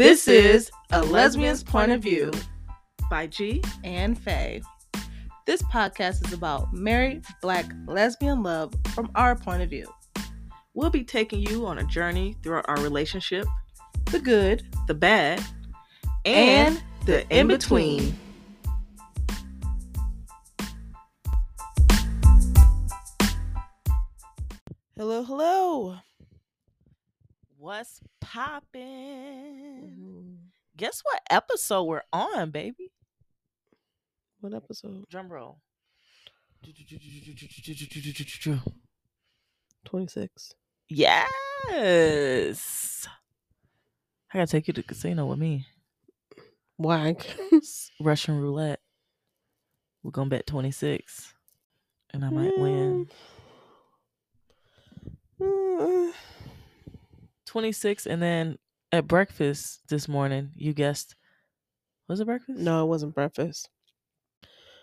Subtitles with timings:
[0.00, 2.30] This is A Lesbian's Point of View
[3.10, 3.62] by G.
[3.84, 4.62] and Faye.
[5.44, 9.86] This podcast is about married black lesbian love from our point of view.
[10.72, 13.46] We'll be taking you on a journey throughout our relationship,
[14.06, 15.44] The good the bad,
[16.24, 18.18] and, and the in between.
[24.96, 25.98] Hello, hello.
[27.60, 30.38] What's poppin'?
[30.78, 32.90] Guess what episode we're on, baby?
[34.40, 35.04] What episode?
[35.10, 35.58] Drum roll.
[39.84, 40.54] 26.
[40.88, 43.06] Yes.
[44.32, 45.66] I gotta take you to the casino with me.
[46.78, 47.14] Why?
[48.00, 48.80] Russian roulette.
[50.02, 51.34] We're gonna bet 26.
[52.14, 53.10] And I might win.
[55.38, 56.12] Mm,
[57.50, 58.56] 26 and then
[58.92, 61.16] at breakfast this morning you guessed
[62.08, 63.68] was it breakfast No, it wasn't breakfast.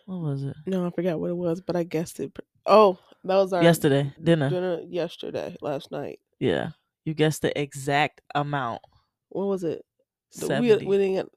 [0.05, 2.37] what was it No, I forgot what it was, but I guessed it.
[2.65, 6.19] Oh, that was our yesterday dinner dinner yesterday, last night.
[6.39, 6.71] yeah
[7.05, 8.81] you guessed the exact amount
[9.29, 9.85] What was it?
[10.31, 11.27] 70 We, we didn't get,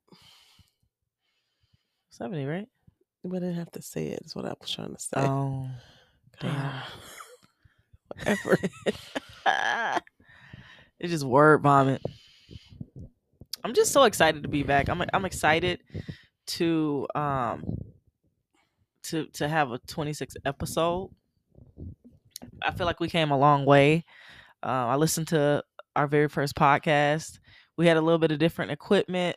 [2.11, 2.67] 70 right
[3.23, 4.23] we didn't have to say it.
[4.25, 5.21] Is what I was trying to say.
[5.21, 5.69] oh
[6.41, 6.73] damn
[8.25, 8.59] Whatever.
[11.01, 12.03] it's just word vomit.
[13.65, 14.89] I'm just so excited to be back.
[14.89, 15.81] I'm i'm excited
[16.47, 17.65] to um
[19.05, 21.11] to to have a 26 episode.
[22.63, 24.05] I feel like we came a long way.
[24.63, 25.65] Uh, i listened to
[25.97, 27.39] our very first podcast.
[27.77, 29.37] We had a little bit of different equipment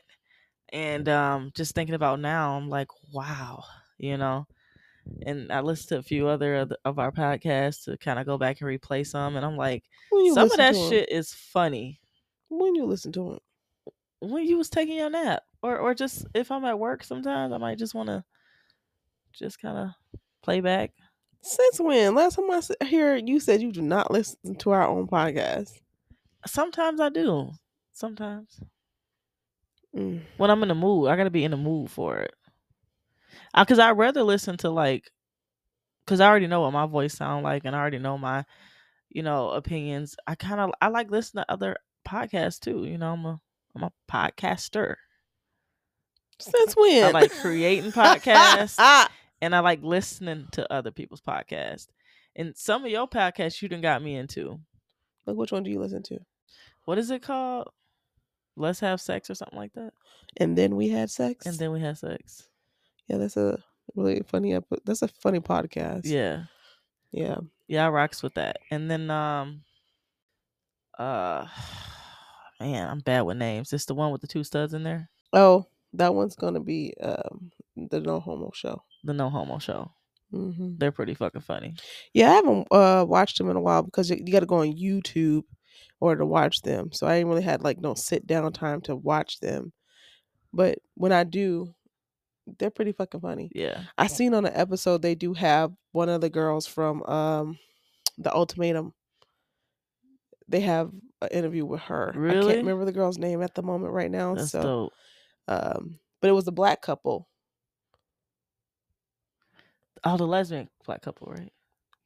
[0.74, 3.64] and um just thinking about now i'm like wow
[4.00, 4.46] you know
[5.26, 8.26] and i listened to a few other of, the, of our podcasts to kind of
[8.26, 9.84] go back and replay some and i'm like
[10.34, 12.00] some of that shit is funny.
[12.50, 13.42] When you listen to it,
[14.20, 17.58] when you was taking your nap or or just if i'm at work sometimes i
[17.58, 18.24] might just want to
[19.34, 20.92] just kind of play back.
[21.42, 22.16] Since when?
[22.16, 25.72] Last time I hear you said you do not listen to our own podcast.
[26.46, 27.52] sometimes i do.
[27.92, 28.62] Sometimes.
[29.96, 30.22] Mm.
[30.38, 32.34] when i'm in the mood i gotta be in the mood for it
[33.58, 35.10] because i'd rather listen to like
[36.06, 38.44] because i already know what my voice sound like and i already know my
[39.10, 41.76] you know opinions i kind of i like listening to other
[42.08, 43.40] podcasts too you know i'm a
[43.76, 44.96] i'm a podcaster
[46.40, 47.06] Since when?
[47.06, 49.08] i like creating podcasts
[49.44, 51.88] and I like listening to other people's podcasts.
[52.34, 54.58] And some of your podcasts you done got me into.
[55.26, 56.20] Like, which one do you listen to?
[56.86, 57.68] What is it called?
[58.56, 59.92] Let's have sex or something like that.
[60.38, 61.46] And then we had sex.
[61.46, 62.48] And then we had sex.
[63.08, 63.60] Yeah, that's a
[63.96, 64.54] really funny.
[64.54, 66.02] Epi- that's a funny podcast.
[66.06, 66.44] Yeah.
[67.12, 67.38] yeah.
[67.68, 68.58] Yeah, I rocks with that.
[68.72, 69.64] And then um
[70.98, 71.48] uh
[72.60, 73.74] man, I'm bad with names.
[73.74, 75.10] It's the one with the two studs in there.
[75.32, 78.84] Oh, that one's gonna be um the No Homo show.
[79.04, 79.92] The no homo show.
[80.32, 81.76] hmm They're pretty fucking funny.
[82.14, 84.58] Yeah, I haven't uh watched them in a while because you, you got to go
[84.62, 85.44] on YouTube
[86.00, 86.92] or to watch them.
[86.92, 89.74] So I ain't really had like no sit down time to watch them.
[90.54, 91.74] But when I do,
[92.60, 93.50] they're pretty fucking funny.
[93.56, 93.84] Yeah.
[93.98, 97.58] I seen on an episode they do have one of the girls from um
[98.18, 98.94] the ultimatum.
[100.48, 102.12] They have an interview with her.
[102.14, 102.48] I Really?
[102.54, 104.36] can't remember the girl's name at the moment right now.
[104.36, 104.94] That's so dope.
[105.48, 107.28] um but it was a black couple.
[110.04, 111.52] Oh, the lesbian black couple, right?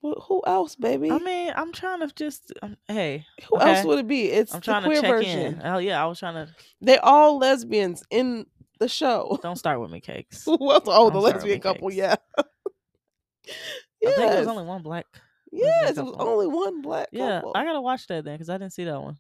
[0.04, 1.09] Who, who else, baby?
[1.09, 4.25] I mean, I'm trying to just um, hey, who else would it be?
[4.25, 5.40] It's I'm the trying to queer check version.
[5.56, 5.62] in.
[5.64, 8.46] Oh yeah, I was trying to They're all lesbians in
[8.80, 9.40] the show.
[9.42, 10.48] Don't start with me, cakes.
[10.48, 10.60] Else?
[10.62, 11.90] Oh, the I'm sorry, lesbian couple.
[11.90, 11.98] cakes.
[11.98, 12.16] Yeah.
[12.38, 13.54] I
[14.02, 15.06] think there was only one black.
[15.52, 17.54] yes, it was only one black Yeah, couple.
[17.56, 19.18] I gotta watch that then because I didn't see that one.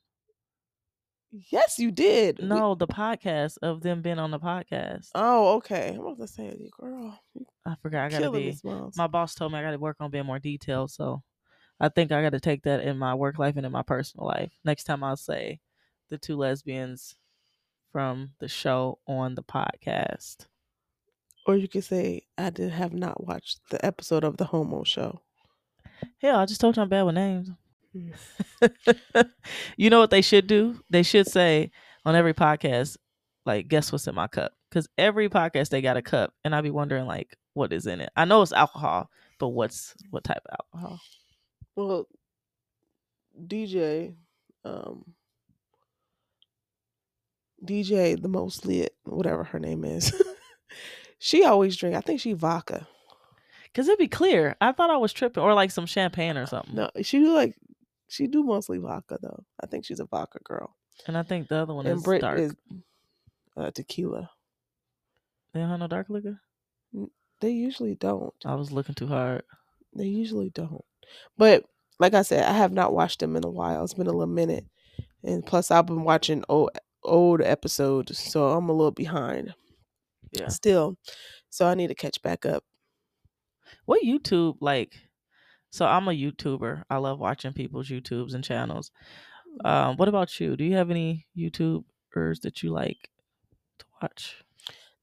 [1.51, 2.39] yes, you did.
[2.39, 5.09] We- No, the podcast of them being on the podcast.
[5.15, 5.93] oh, okay.
[5.95, 7.17] I'm about to say, girl,
[7.65, 8.05] I forgot.
[8.05, 8.55] I gotta be.
[8.95, 11.23] My boss told me I gotta work on being more detailed, so
[11.79, 14.51] I think I gotta take that in my work life and in my personal life.
[14.65, 15.59] Next time I'll say
[16.09, 17.15] the two lesbians
[17.91, 20.47] from the show on the podcast.
[21.45, 25.21] Or you could say, I did have not watched the episode of the Homo show.
[26.21, 27.49] Hell, I just told you I'm bad with names.
[27.95, 29.29] Mm.
[29.77, 30.79] you know what they should do?
[30.89, 31.71] They should say
[32.05, 32.97] on every podcast,
[33.45, 34.53] like, guess what's in my cup?
[34.69, 38.01] Because every podcast they got a cup, and I'd be wondering like, what is in
[38.01, 38.09] it?
[38.15, 39.09] I know it's alcohol,
[39.39, 40.99] but what's what type of alcohol?
[41.75, 42.07] Well,
[43.45, 44.15] DJ,
[44.65, 45.05] um,
[47.63, 50.13] DJ, the most lit, whatever her name is,
[51.19, 51.95] she always drink.
[51.95, 52.87] I think she vodka.
[53.65, 54.55] Because it'd be clear.
[54.61, 56.75] I thought I was tripping, or like some champagne or something.
[56.75, 57.55] No, she do like
[58.07, 59.43] she do mostly vodka though.
[59.61, 60.75] I think she's a vodka girl.
[61.05, 62.39] And I think the other one and is Brit dark.
[62.39, 62.55] is
[63.55, 64.29] uh, tequila.
[65.53, 66.41] They don't have no dark liquor.
[67.39, 68.33] They usually don't.
[68.45, 69.43] I was looking too hard.
[69.93, 70.83] They usually don't.
[71.37, 71.65] But
[71.99, 73.83] like I said, I have not watched them in a while.
[73.83, 74.65] It's been a little minute,
[75.23, 76.71] and plus I've been watching old
[77.03, 79.53] old episodes, so I'm a little behind
[80.31, 80.47] Yeah.
[80.49, 80.97] still.
[81.49, 82.63] So I need to catch back up.
[83.85, 84.99] What YouTube like?
[85.69, 86.83] So I'm a YouTuber.
[86.89, 88.91] I love watching people's YouTubes and channels.
[89.65, 90.55] Um, what about you?
[90.55, 93.09] Do you have any YouTubers that you like
[93.79, 94.43] to watch?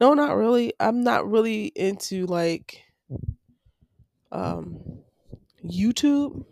[0.01, 0.73] No, not really.
[0.81, 2.83] I'm not really into like
[4.33, 4.81] um
[5.65, 6.45] YouTube.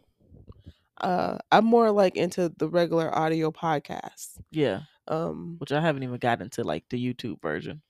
[1.00, 4.38] Uh I'm more like into the regular audio podcasts.
[4.50, 7.82] Yeah, Um which I haven't even gotten to like the YouTube version.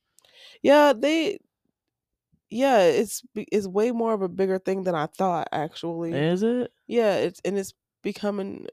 [0.62, 1.38] yeah, they
[2.50, 6.12] yeah, it's it's way more of a bigger thing than I thought actually.
[6.12, 6.72] Is it?
[6.86, 7.72] Yeah, it's and it's
[8.02, 8.66] becoming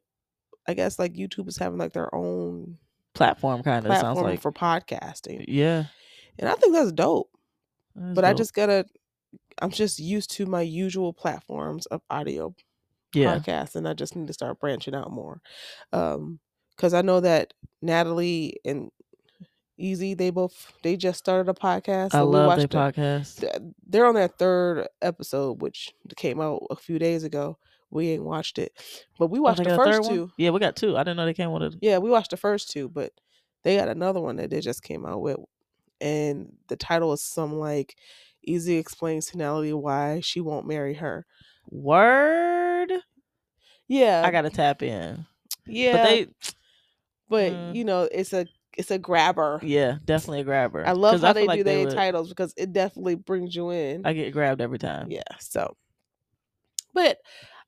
[0.68, 2.77] I guess like YouTube is having like their own
[3.15, 4.41] Platform kind of sounds like.
[4.41, 5.45] for podcasting.
[5.47, 5.86] yeah,
[6.38, 7.30] And I think that's dope.
[7.95, 8.86] that's But I just gotta
[9.62, 12.53] I'm just used to my usual platforms of audio
[13.13, 15.41] yeah podcast and I just need to start branching out more.
[15.91, 16.39] Um
[16.80, 18.90] because I know that Natalie and
[19.78, 22.14] Easy they both they just started a podcast.
[22.14, 23.46] I love their podcast.
[23.88, 27.58] They're on their third episode, which came out a few days ago.
[27.90, 28.74] We ain't watched it,
[29.18, 30.18] but we Oh, watched the got a third first one?
[30.18, 30.31] two.
[30.38, 30.98] Yeah, we got two.
[30.98, 31.76] I didn't know they came with it.
[31.81, 33.14] Yeah, we watched the first two, but
[33.64, 35.38] they got another one that they just came out with,
[36.02, 37.96] and the title is some like
[38.44, 41.25] Easy explains to Natalie why she won't marry her.
[41.70, 42.92] Word.
[43.88, 45.25] Yeah, I gotta tap in.
[45.66, 46.28] yeah, But they,
[47.30, 47.76] but Mm.
[47.76, 48.48] you know, it's a
[48.78, 49.60] it's a grabber.
[49.64, 50.86] yeah, definitely a grabber.
[50.86, 53.70] I love how feel they like do their would- titles because it definitely brings you
[53.72, 54.06] in.
[54.06, 55.12] I get grabbed every time.
[55.12, 55.76] yeah, so,
[56.94, 57.18] but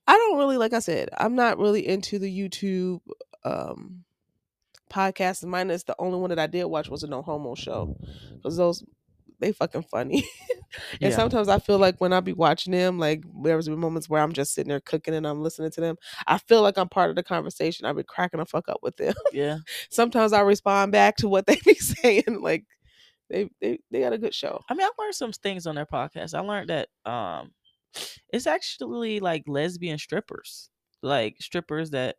[0.07, 2.99] I don't really like I said I'm not really into the YouTube
[3.43, 4.03] um
[4.91, 5.43] podcast.
[5.45, 7.95] Mine is the only one that I did watch was a No Homo show
[8.35, 8.83] because those
[9.41, 10.23] they fucking funny.
[11.01, 11.15] and Yeah.
[11.15, 14.31] sometimes I feel like when I be watching them, like there's been moments where I'm
[14.33, 15.97] just sitting there cooking and I'm listening to them.
[16.27, 17.85] I feel like I'm part of the conversation.
[17.85, 19.13] I've been cracking the fuck up with them.
[19.33, 19.57] Yeah.
[19.89, 22.39] sometimes I respond back to what they be saying.
[22.39, 22.65] Like
[23.29, 24.61] they they they got a good show.
[24.69, 26.33] I mean, I learned some things on their podcast.
[26.33, 27.51] I learned that um
[28.31, 30.69] it's actually like lesbian strippers.
[31.01, 32.15] Like strippers that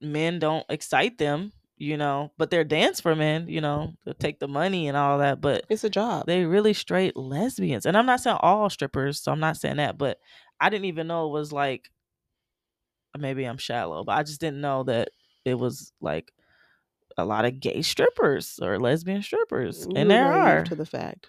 [0.00, 4.38] men don't excite them, you know, but they're dance for men, you know, to take
[4.38, 6.26] the money and all that, but It's a job.
[6.26, 7.84] they really straight lesbians.
[7.86, 10.18] And I'm not saying all strippers, so I'm not saying that, but
[10.60, 11.90] I didn't even know it was like
[13.18, 15.10] maybe I'm shallow, but I just didn't know that
[15.44, 16.32] it was like
[17.16, 19.86] a lot of gay strippers or lesbian strippers.
[19.88, 20.64] You and there are.
[20.64, 21.26] to the fact.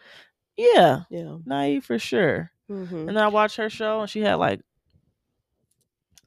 [0.57, 1.01] Yeah.
[1.09, 1.37] Yeah.
[1.45, 2.51] Naive for sure.
[2.67, 4.61] hmm And then I watched her show and she had like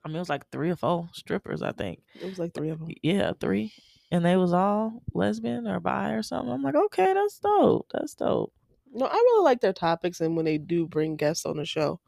[0.05, 2.00] I mean it was like three or four strippers, I think.
[2.21, 2.88] It was like three of them.
[3.03, 3.73] Yeah, three.
[4.11, 6.53] And they was all lesbian or bi or something.
[6.53, 7.89] I'm like, okay, that's dope.
[7.93, 8.53] That's dope.
[8.93, 12.01] No, I really like their topics and when they do bring guests on the show.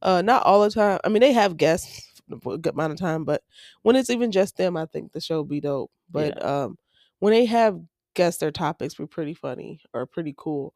[0.00, 1.00] Uh not all the time.
[1.04, 3.42] I mean they have guests a good amount of time, but
[3.82, 5.90] when it's even just them, I think the show be dope.
[6.10, 6.78] But um
[7.18, 7.78] when they have
[8.14, 10.74] guests their topics be pretty funny or pretty cool.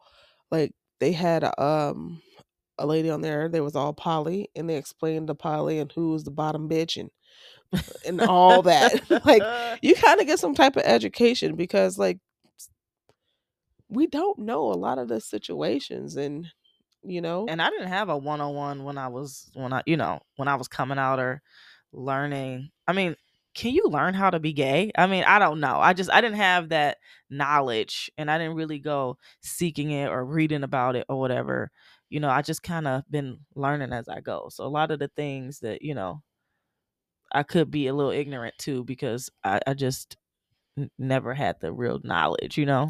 [0.50, 2.22] Like they had um
[2.78, 6.10] a lady on there, they was all poly and they explained the poly and who
[6.12, 7.10] was the bottom bitch and
[8.06, 9.00] and all that.
[9.24, 9.42] like
[9.82, 12.18] you kind of get some type of education because like
[13.88, 16.46] we don't know a lot of the situations and
[17.04, 19.82] you know and I didn't have a one on one when I was when I
[19.86, 21.42] you know when I was coming out or
[21.92, 22.70] learning.
[22.86, 23.16] I mean,
[23.54, 24.90] can you learn how to be gay?
[24.96, 25.78] I mean, I don't know.
[25.80, 26.98] I just I didn't have that
[27.30, 31.70] knowledge, and I didn't really go seeking it or reading about it or whatever.
[32.10, 34.48] You know, I just kind of been learning as I go.
[34.50, 36.22] So a lot of the things that you know,
[37.32, 40.16] I could be a little ignorant too because I, I just
[40.78, 42.56] n- never had the real knowledge.
[42.58, 42.86] You know.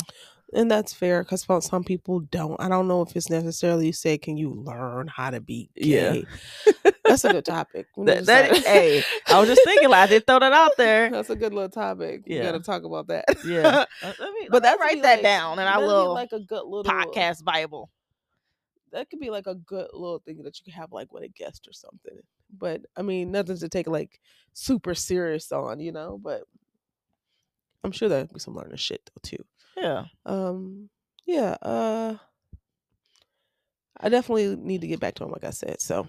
[0.54, 4.16] and that's fair because some people don't i don't know if it's necessarily you say
[4.16, 6.12] can you learn how to be Yeah.
[6.14, 6.24] gay
[7.04, 10.12] that's a good topic That, to that, start- hey, I was just thinking, like, I
[10.12, 11.10] did throw that out there.
[11.10, 12.44] that's a good little topic you Yeah.
[12.44, 13.84] gotta talk about that Yeah.
[14.02, 16.84] Uh, let me, but that's write that down and I will like a good little
[16.84, 17.90] podcast Bible.
[18.92, 21.28] that could be like a good little thing that you could have like with a
[21.28, 22.18] guest or something.
[22.56, 24.20] But I mean, nothing to take like
[24.52, 26.18] super serious on, you know.
[26.22, 26.44] But
[27.84, 29.44] I'm sure there'll be some learning shit though too.
[29.76, 30.04] Yeah.
[30.26, 30.88] Um,
[31.26, 31.56] yeah.
[31.62, 32.16] Uh,
[34.00, 35.80] I definitely need to get back to him, like I said.
[35.80, 36.08] So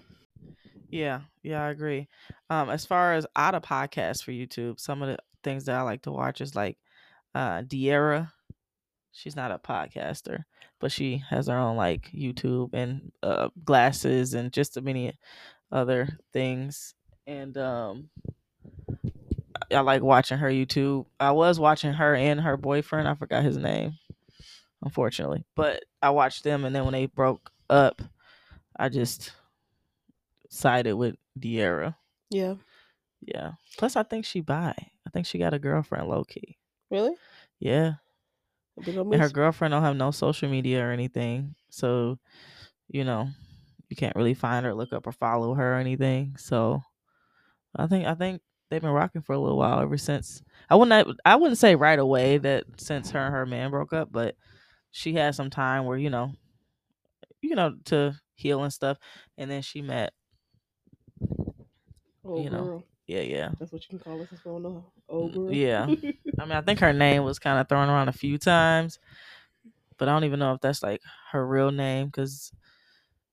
[0.88, 1.20] Yeah.
[1.42, 2.08] Yeah, I agree.
[2.50, 5.82] Um, as far as out of podcasts for YouTube, some of the things that I
[5.82, 6.78] like to watch is like
[7.34, 8.32] uh Dearra.
[9.12, 10.44] She's not a podcaster,
[10.80, 15.14] but she has her own like YouTube and uh glasses and just a many
[15.72, 16.94] other things.
[17.26, 18.10] And um
[19.72, 21.06] I like watching her YouTube.
[21.18, 23.08] I was watching her and her boyfriend.
[23.08, 23.98] I forgot his name,
[24.82, 25.44] unfortunately.
[25.54, 28.02] But I watched them, and then when they broke up,
[28.76, 29.32] I just
[30.48, 31.94] sided with Dearra.
[32.30, 32.54] Yeah.
[33.22, 33.52] Yeah.
[33.78, 34.74] Plus, I think she bi.
[34.76, 36.56] I think she got a girlfriend, low key.
[36.90, 37.14] Really?
[37.60, 37.94] Yeah.
[38.86, 42.18] And her girlfriend don't have no social media or anything, so
[42.88, 43.28] you know
[43.90, 46.36] you can't really find her, look up, or follow her or anything.
[46.38, 46.82] So
[47.76, 50.42] I think I think they've been rocking for a little while ever since.
[50.70, 54.10] I wouldn't I wouldn't say right away that since her and her man broke up,
[54.12, 54.36] but
[54.92, 56.32] she had some time where you know,
[57.42, 58.98] you know, to heal and stuff,
[59.36, 60.12] and then she met.
[62.24, 62.84] Old you know, girl.
[63.06, 63.48] Yeah, yeah.
[63.58, 64.28] That's what you can call us.
[64.30, 64.84] That's what I know.
[65.08, 65.54] Old Mm, girl.
[65.54, 65.86] yeah.
[66.38, 68.98] I mean, I think her name was kind of thrown around a few times,
[69.98, 71.00] but I don't even know if that's like
[71.32, 72.52] her real name because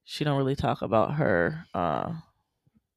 [0.09, 2.13] she don't really talk about her uh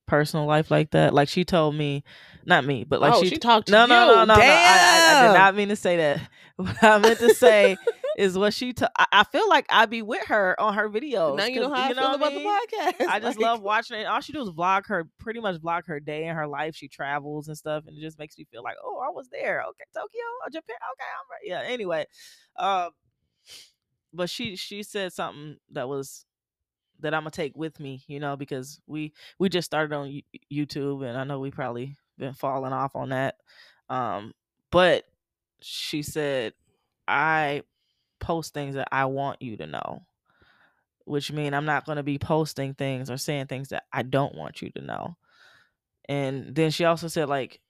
[0.06, 1.12] personal life like that.
[1.12, 2.04] Like she told me,
[2.46, 3.88] not me, but like oh, she, she, talked to no, you.
[3.88, 4.34] no, no, no, no.
[4.34, 6.20] I, I, I did not mean to say that.
[6.60, 7.78] What I meant to say
[8.18, 8.74] is what she.
[8.74, 11.38] ta- I, I feel like I be with her on her videos.
[11.38, 12.42] Now you know how I feel what about mean?
[12.42, 13.06] the podcast.
[13.08, 14.04] I just Like, love watching it.
[14.04, 16.76] All she do is vlog her, pretty much vlog her day and her life.
[16.76, 19.62] She travels and stuff, and it just makes me feel like, oh, I was there.
[19.62, 20.76] Okay, Tokyo, oh, Japan.
[20.92, 21.64] Okay, I'm right.
[21.64, 21.72] Yeah.
[21.72, 22.04] Anyway,
[22.56, 22.90] um,
[24.12, 26.26] but she she said something that was
[27.02, 30.20] that I'm gonna take with me, you know, because we we just started on
[30.52, 33.36] YouTube, and I know we probably been falling off on that.
[33.88, 34.32] Um,
[34.70, 35.04] but
[35.60, 36.54] she said,
[37.08, 37.62] I
[38.20, 40.02] post things that I want you to know
[41.10, 44.62] which mean I'm not to be posting things or saying things that I don't want
[44.62, 45.16] you to know.
[46.08, 47.60] And then she also said like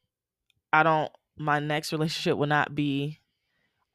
[0.72, 3.18] I don't my next relationship will not be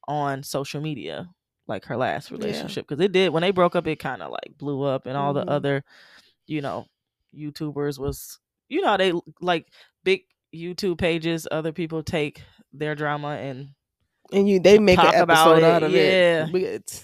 [0.07, 1.29] on social media
[1.67, 4.57] like her last relationship because it did when they broke up it kind of like
[4.57, 5.45] blew up and all Mhm.
[5.45, 5.83] the other
[6.47, 6.85] you know
[7.35, 9.67] YouTubers was you know they like
[10.03, 10.21] big
[10.53, 12.41] YouTube pages other people take
[12.71, 13.69] their drama and
[14.31, 16.47] and you they make talk an about episode it, out of yeah.
[16.47, 16.55] it.
[16.55, 17.03] It's,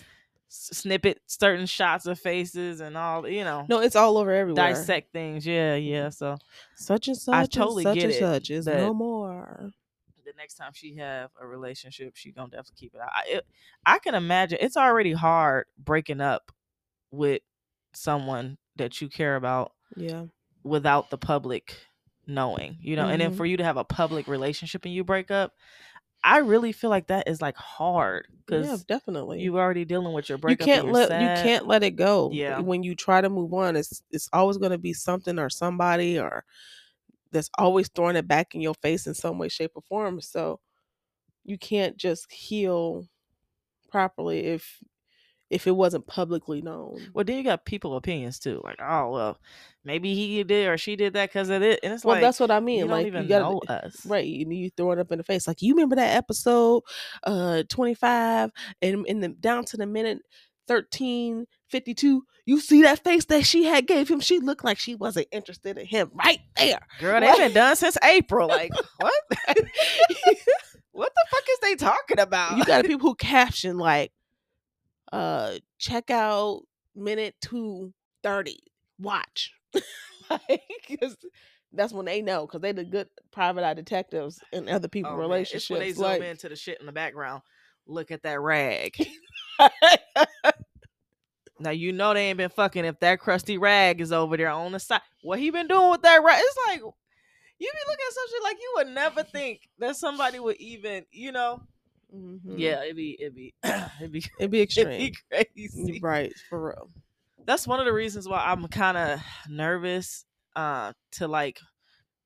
[0.53, 4.73] snippet certain shots of faces and all you know no, it's all over everywhere.
[4.73, 5.45] dissect things.
[5.47, 6.09] Yeah, yeah.
[6.09, 6.37] So
[6.75, 7.33] Such and such.
[7.33, 9.71] I and totally such get and it such is that- no more.
[10.41, 13.01] Next time she have a relationship, she gonna definitely keep it.
[13.01, 13.45] I it,
[13.85, 16.51] I can imagine it's already hard breaking up
[17.11, 17.41] with
[17.93, 20.25] someone that you care about Yeah.
[20.63, 21.77] without the public
[22.25, 23.07] knowing, you know.
[23.07, 23.37] And then Mhm.
[23.37, 25.53] for you to have a public relationship and you break up,
[26.23, 29.41] I really feel like that is like hard because Yeah, definitely.
[29.41, 30.67] you already dealing with your breakup.
[30.67, 32.31] you can't let you're you can't let it go.
[32.33, 32.59] Yeah.
[32.61, 36.19] When you try to move on, it's it's always going to be something or somebody
[36.19, 36.45] or
[37.31, 40.21] that's always throwing it back in your face in some way, shape, or form.
[40.21, 40.59] So
[41.43, 43.07] you can't just heal
[43.89, 44.79] properly if
[45.51, 46.97] if it wasn't publicly known.
[47.13, 49.37] Well, then you got people opinions too, like, oh well,
[49.83, 52.39] maybe he did or she did that because of it, and it's well, like that's
[52.39, 52.87] what I mean.
[52.87, 55.47] like even you gotta, know us, Right, you you throw it up in the face.
[55.47, 56.83] Like you remember that episode,
[57.23, 60.19] uh, twenty five, and in the down to the minute
[60.67, 62.25] thirteen fifty two.
[62.45, 64.19] You see that face that she had gave him.
[64.19, 66.79] She looked like she wasn't interested in him right there.
[66.99, 68.47] Girl, they've been done since April.
[68.47, 69.13] Like, what?
[70.91, 72.57] what the fuck is they talking about?
[72.57, 74.11] you got people who caption like,
[75.11, 76.63] uh, check out
[76.95, 78.59] minute two thirty.
[78.99, 79.53] Watch,
[80.29, 80.61] like
[81.73, 85.17] that's when they know because they the good private eye detectives in other people's Oh,
[85.17, 85.63] man, relationships.
[85.63, 87.41] It's when they zoom like, into the shit in the background.
[87.87, 88.95] Look at that rag.
[91.61, 94.71] Now you know they ain't been fucking if that crusty rag is over there on
[94.71, 95.01] the side.
[95.21, 96.41] What he been doing with that rag?
[96.43, 100.39] It's like you be looking at some shit like you would never think that somebody
[100.39, 101.61] would even, you know.
[102.13, 102.57] Mhm.
[102.57, 104.87] Yeah, it'd be it'd be it'd be it'd be it'd extreme.
[104.97, 105.15] be
[105.59, 105.99] crazy.
[106.01, 106.89] Right, for real.
[107.45, 110.25] that's one of the reasons why I'm kind of nervous
[110.55, 111.59] uh to like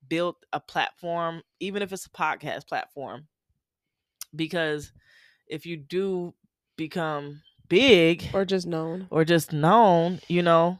[0.08, 3.27] build a platform even if it's a podcast platform
[4.36, 4.92] because
[5.48, 6.34] if you do
[6.75, 9.07] become big Or just known.
[9.10, 10.79] or just known you know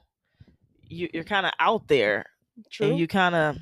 [0.87, 2.25] you, you're kind of out there
[2.71, 2.87] True.
[2.89, 3.57] and you kind of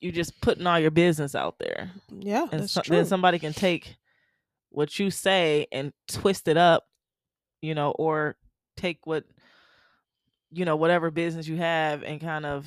[0.00, 2.96] you just putting all your business out there yeah, and that's so- true.
[2.96, 3.96] then somebody can take
[4.70, 6.84] what you say and twist it up
[7.62, 8.36] you know or
[8.76, 9.24] take what
[10.50, 12.66] you know whatever business you have and kind of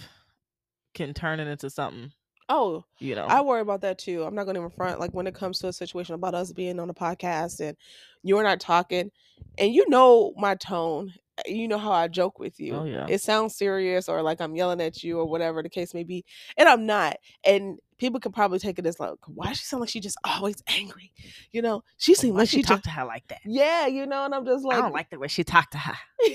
[0.94, 2.12] can turn it into something
[2.50, 4.24] oh, you know I worry about that too.
[4.24, 5.00] I'm not going to even front.
[5.00, 7.76] Like when it comes to a situation about us being on a podcast and
[8.24, 9.12] you're not talking,
[9.58, 11.14] and you know my tone.
[11.38, 12.74] uh, You know how I joke with you.
[12.76, 13.06] Oh, yeah.
[13.08, 16.26] It sounds serious or like I'm yelling at you or whatever the case may be,
[16.58, 17.18] and I'm not.
[17.46, 20.18] And people could probably take it as like, why does she sound like she just
[20.24, 21.12] always angry?
[21.52, 24.06] You know, she Why like she she talk just to her like that yeah, you
[24.08, 24.26] know.
[24.26, 25.96] And I'm just like, i don't like the way she talked to her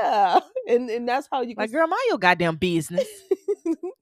[0.00, 3.06] yeah, and and that's how you can like girl mind your goddamn business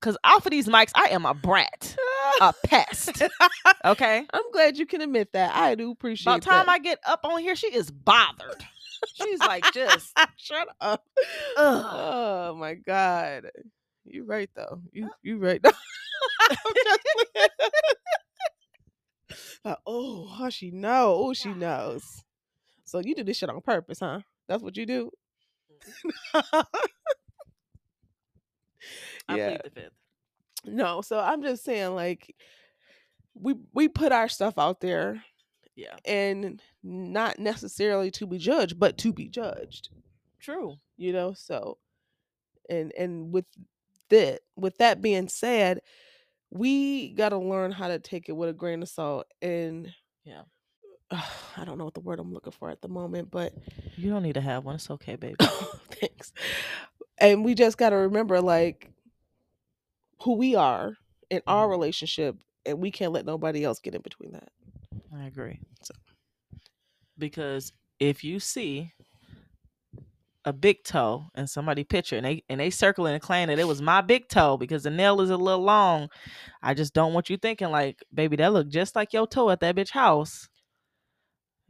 [0.00, 1.96] because off of these mics i am a brat
[2.40, 3.22] a pest.
[3.84, 4.24] Okay.
[4.32, 5.54] I'm glad you can admit that.
[5.54, 6.72] I do appreciate About time that.
[6.72, 8.64] I get up on here, she is bothered.
[9.14, 11.04] She's like just Shut up.
[11.56, 11.84] ugh.
[11.86, 13.50] Oh my god.
[14.04, 14.80] you're right though.
[14.92, 15.64] You Uh you right.
[19.62, 21.14] Like, oh, how she know?
[21.18, 22.24] Oh, she knows.
[22.84, 24.20] So you do this shit on purpose, huh?
[24.48, 25.10] That's what you do.
[29.28, 29.48] I yeah.
[29.48, 29.92] plead the fifth.
[30.64, 32.34] No, so I'm just saying, like,
[33.34, 35.22] we we put our stuff out there,
[35.76, 35.96] Yeah.
[36.04, 39.88] and not necessarily to be judged, but to be judged.
[40.40, 40.76] True.
[40.96, 41.78] You know, so
[42.68, 43.46] and and with
[44.10, 45.80] that with that being said,
[46.50, 49.26] we got to learn how to take it with a grain of salt.
[49.40, 49.92] And
[50.24, 50.42] Yeah.
[51.10, 53.52] I don't know what the word I'm looking for at the moment, but
[53.96, 54.74] You don't need to have one.
[54.76, 55.36] It's okay, baby.
[55.90, 56.32] thanks.
[57.20, 58.90] And we just got to remember, like,
[60.22, 60.96] who we are
[61.30, 61.70] in our Mhm.
[61.70, 62.36] relationship,
[62.66, 64.50] and we can't let nobody else get in between that.
[65.14, 65.60] I agree.
[65.82, 65.94] So-
[67.18, 68.92] Because if you see
[70.46, 73.66] a big toe and somebody picture and they and they circling and claiming that it
[73.66, 76.08] was my big toe because the nail is a little long,
[76.62, 79.60] I just don't want you thinking like, baby, that look just like your toe at
[79.60, 80.48] that bitch house.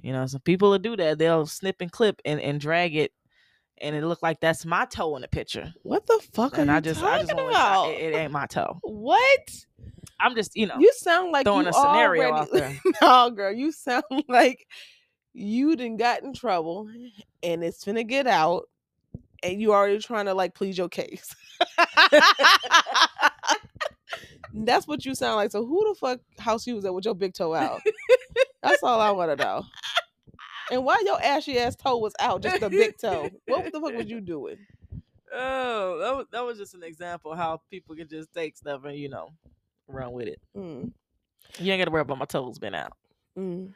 [0.00, 1.18] You know, some people will do that.
[1.18, 3.12] They'll snip and clip and, and drag it
[3.80, 5.72] and it looked like that's my toe in the picture.
[5.82, 7.90] What the fuck are And you I just I just talking about?
[7.90, 8.78] it, it ain't my toe.
[8.82, 9.50] what?
[10.18, 12.40] I'm just, you know, You sound like throwing a scenario already...
[12.40, 12.78] out there.
[13.02, 14.66] no, girl, you sound like
[15.32, 16.88] you didn't got in trouble
[17.42, 18.68] and it's finna get out
[19.42, 21.34] and you already trying to like plead your case.
[24.52, 25.52] That's what you sound like.
[25.52, 27.80] So who the fuck house you was at with your big toe out?
[28.62, 29.64] That's all I want to know.
[30.70, 33.30] And why your ashy ass toe was out, just the big toe?
[33.46, 34.56] What the fuck was you doing?
[35.32, 38.84] Oh, that was, that was just an example of how people can just take stuff
[38.84, 39.28] and you know
[39.86, 40.40] run with it.
[40.56, 40.92] Mm,
[41.58, 42.92] You ain't got to worry about my toes being out
[43.38, 43.72] mm.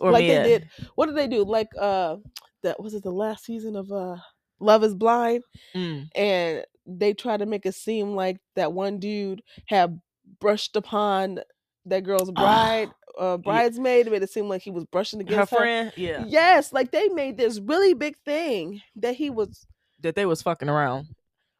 [0.00, 0.68] or like they did.
[0.94, 1.44] What did they do?
[1.44, 2.16] Like uh,
[2.62, 3.02] that was it.
[3.02, 4.16] The last season of uh,
[4.58, 5.42] Love Is Blind.
[5.74, 10.00] Mm, and they try to make it seem like that one dude had
[10.40, 11.40] brushed upon
[11.86, 15.56] that girl's bride, uh, bridesmaid, made it seem like he was brushing against her.
[15.56, 19.66] friend, yeah, Yes, like they made this really big thing that he was,
[20.00, 21.06] that they was fucking around.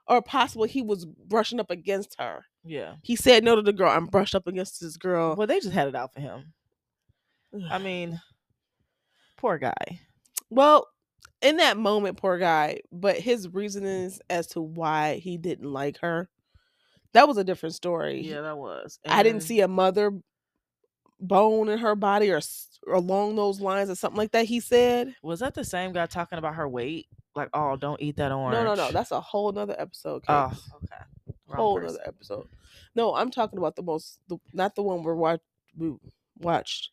[0.07, 2.45] or possible he was brushing up against her.
[2.65, 2.95] Yeah.
[3.03, 3.91] He said no to the girl.
[3.91, 5.35] I'm brushed up against this girl.
[5.37, 6.53] Well, they just had it out for him.
[7.71, 8.21] I mean,
[9.37, 10.01] poor guy.
[10.51, 10.87] Well,
[11.43, 16.29] in that moment, poor guy, but his reasonings as to why he didn't like her,
[17.13, 18.21] that was a different story.
[18.21, 18.99] Yeah, that was.
[19.07, 20.13] I didn't see a mother
[21.21, 22.41] bone in her body or,
[22.87, 24.47] or along those lines or something like that.
[24.47, 27.07] He said, Was that the same guy talking about her weight?
[27.37, 28.55] Like, oh, don't eat that orange.
[28.55, 28.91] "No, no, no.
[28.91, 30.25] That's a whole nother episode.
[30.29, 31.03] oh, okay.
[31.49, 31.97] Wrong whole person.
[31.97, 32.49] nother episode.
[32.95, 35.41] No, I'm talking about the most, the, not the one we're watch
[35.77, 35.95] we
[36.39, 36.91] watched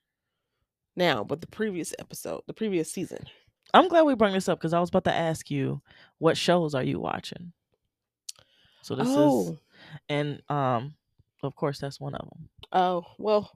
[0.95, 3.25] now, but the previous episode, the previous season.
[3.73, 5.81] I'm glad we brought this up because I was about to ask you
[6.19, 7.51] what shows are you watching.
[8.81, 9.57] So this is, oh,
[10.07, 10.93] and um,
[11.43, 12.49] of course that's one of them.
[12.71, 13.51] oh, well,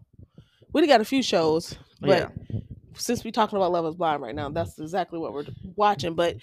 [0.73, 2.59] we got a few shows, but Yeah.
[2.95, 6.15] since we're talking about Love Is Blind right now, that's exactly what we're watching.
[6.15, 6.37] But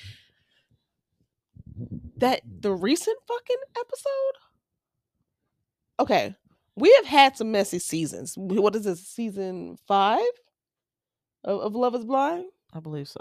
[2.18, 4.32] that the recent fucking episode.
[6.00, 6.34] Okay,
[6.76, 8.34] we have had some messy seasons.
[8.36, 10.20] What is this season five
[11.44, 12.46] of, of Love Is Blind?
[12.72, 13.20] I believe so.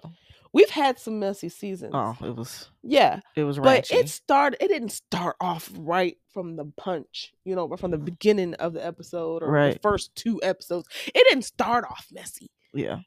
[0.54, 1.92] We've had some messy seasons.
[1.94, 3.88] Oh, it was yeah, it was right.
[3.90, 4.64] but it started.
[4.64, 8.86] It didn't start off right from the punch, you know, from the beginning of the
[8.86, 10.88] episode or the first two episodes.
[11.08, 12.52] It didn't start off messy.
[12.76, 13.00] yeah.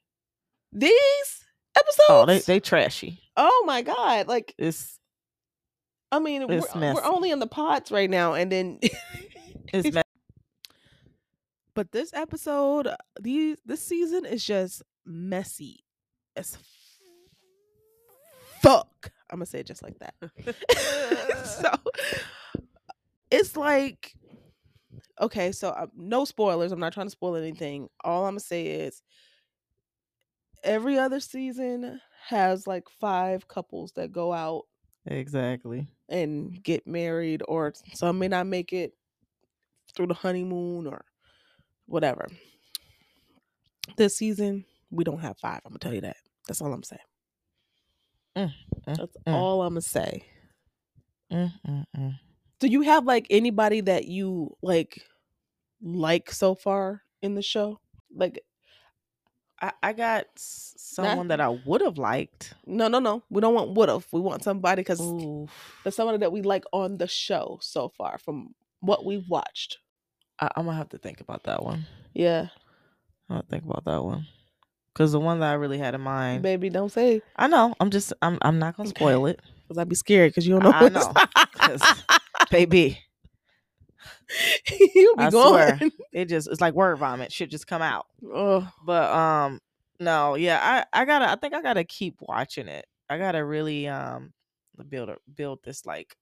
[0.73, 1.45] These
[1.79, 2.09] episodes.
[2.09, 3.21] Oh, they they trashy.
[3.37, 4.27] Oh my god!
[4.27, 4.99] Like It's
[6.11, 8.81] I mean, we're, It's we're only in the pots right now, and then.
[9.73, 10.03] it's Messy.
[11.75, 12.89] but this episode,
[13.21, 15.85] these this season is just messy
[16.35, 16.59] as
[18.61, 19.13] fuck.
[19.31, 20.15] I'm gonna say it just like that.
[21.45, 21.79] so
[23.31, 24.15] it's like
[25.21, 26.73] okay, so uh, no spoilers.
[26.73, 27.89] I'm not trying to spoil anything.
[28.03, 29.03] All I'm gonna say is
[30.65, 34.65] every other season has like five couples that go out
[35.07, 35.87] exactly.
[36.09, 38.95] and get married, or some may not make it
[39.95, 41.05] through the honeymoon or
[41.87, 42.29] whatever.
[43.97, 45.61] This season, we don't have five.
[45.65, 46.17] I'm gonna tell you that.
[46.47, 47.01] That's all I'm saying.
[48.37, 49.33] Mm, mm, That's mm.
[49.33, 50.25] all I'm gonna say.
[52.61, 55.03] Do you have like anybody that you like
[55.83, 57.81] like so far in the show?
[58.15, 58.43] Like
[59.63, 62.55] I, I got someone that I would have liked.
[62.67, 63.23] no, no, no.
[63.31, 64.07] We don't want would have.
[64.13, 65.01] We want somebody because
[65.83, 69.79] there's somebody that we like on the show so far from what we've watched.
[70.39, 71.87] I, I'm gonna have to think about that one.
[72.15, 72.49] Yeah,
[73.29, 74.27] I'm gonna think about that one
[74.93, 76.43] because the one that I really had in mind.
[76.43, 77.75] baby, don't say I know.
[77.81, 78.13] I'm just.
[78.23, 78.39] I'm.
[78.43, 80.73] I'm not gonna spoil it, because I'd be scared because you don't know.
[80.75, 81.13] I know,
[81.55, 82.05] 'cause-
[82.51, 82.99] baby.
[84.95, 85.79] You'll be I going.
[85.79, 85.91] swear.
[86.13, 86.49] It just.
[86.49, 87.33] It's like word vomit.
[87.33, 88.07] Should just come out.
[88.25, 89.61] Oh, But um,
[89.99, 90.35] no.
[90.35, 90.59] Yeah.
[90.93, 91.03] I.
[91.03, 91.31] I gotta.
[91.31, 92.87] I think I gotta keep watching it.
[93.09, 94.33] I gotta really um
[94.89, 96.17] build a, build this like.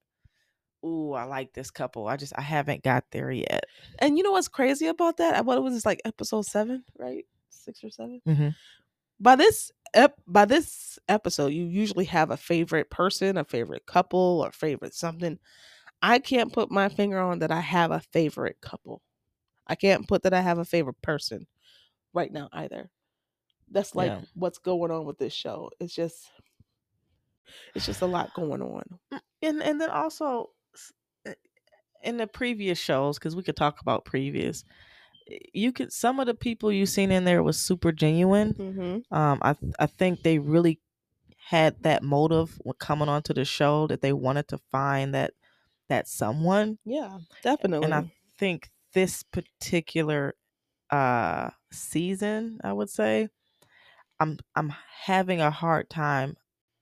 [0.84, 2.06] Ooh, I like this couple.
[2.06, 3.64] I just I haven't got there yet.
[3.98, 5.34] and you know what's crazy about that?
[5.34, 7.24] I- What was this like episode seven, right?
[7.50, 8.54] Six or 7 Mhm.
[9.20, 14.42] By this ep- by this episode, you usually have a favorite person, a favorite couple,
[14.44, 15.38] or favorite something.
[16.02, 19.02] I can't put my finger on that I have a favorite couple.
[19.66, 21.46] I can't put that I have a favorite person
[22.14, 22.90] right now either.
[23.70, 24.22] That's like Yeah.
[24.34, 25.70] what's going on with this show.
[25.80, 26.30] It's just
[27.74, 28.98] it's just a lot going on.
[29.42, 30.50] and and then also
[31.26, 31.32] uh,
[32.02, 34.64] in the previous shows because we could talk about previous
[35.54, 38.98] you could some of the people you seen in there was super genuine Mm-hmm.
[39.16, 40.80] um i i think they really
[41.38, 45.34] had that motive when coming onto the show that they wanted to find that
[45.88, 47.84] that someone Yeah, definitely.
[47.86, 48.04] and i
[48.38, 50.34] think this particular
[50.90, 53.28] uh season i would say
[54.20, 54.72] i'm i'm
[55.02, 56.36] having a hard time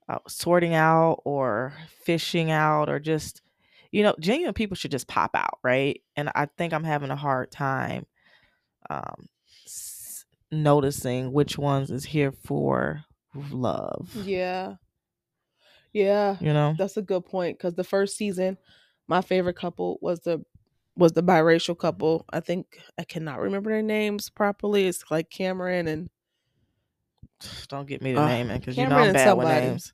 [0.08, 1.72] uh, sorting out or
[2.04, 3.42] fishing out or just
[3.90, 7.16] you know genuine people should just pop out right and i think i'm having a
[7.16, 8.06] hard time
[8.90, 9.26] um
[9.64, 13.02] s- noticing which ones is here for
[13.50, 14.74] love yeah,
[15.92, 17.58] yeah, you know that's a good point.
[17.58, 18.58] Because the first season,
[19.08, 20.44] my favorite couple was the
[20.96, 22.24] was the biracial couple.
[22.32, 24.86] I think I cannot remember their names properly.
[24.86, 26.10] It's like Cameron and
[27.68, 29.92] don't get me to Uh, name it because you know i'm bad with names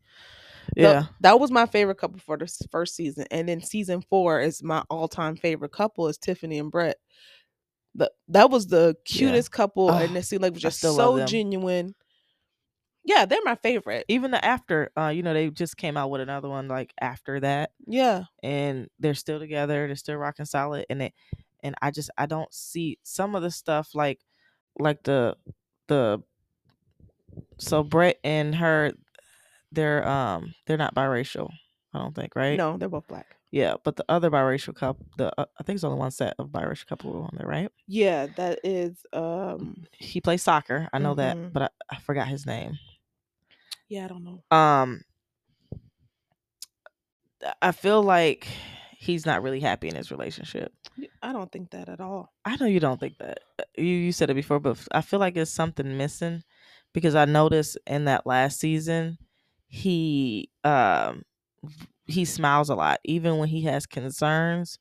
[0.76, 3.26] the- yeah that was my favorite couple for the first season.
[3.30, 6.96] And then season four is my all time favorite couple is Tiffany and Brett.
[7.94, 11.18] The, that was the cutest couple, Ugh, and it seemed like it was just so
[11.26, 11.94] genuine.
[13.04, 14.04] Yeah, they're my favorite.
[14.08, 17.40] even the after uh you know they just came out with another one like after
[17.40, 21.12] that Yeah, and they're still together they're still rocking solid and it
[21.64, 24.20] and i just i don't see some of the stuff like
[24.78, 25.36] like the
[25.88, 26.22] the
[27.58, 28.92] so brett and her
[29.72, 31.50] they're um they're not biracial
[31.94, 33.36] i don't think right no, they're both black.
[33.50, 36.48] yeah but the other biracial couple the uh, i think it's only one set of
[36.48, 39.04] biracial couple on there right Yeah, that is.
[39.12, 41.16] um he plays soccer i know Mhm.
[41.18, 42.78] that but I, I forgot his name
[43.92, 44.42] Yeah, I don't know.
[44.56, 45.02] um
[47.60, 48.46] i feel like
[48.96, 50.72] he's not really happy in his relationship
[51.22, 52.32] I don't think that at all.
[52.44, 53.38] I know you don't think that.
[53.58, 56.42] Uh, You you said it before, but I feel like there's something missing
[56.92, 59.18] because I noticed in that last season
[59.68, 61.22] he um
[62.06, 64.78] he smiles a lot even when he has concerns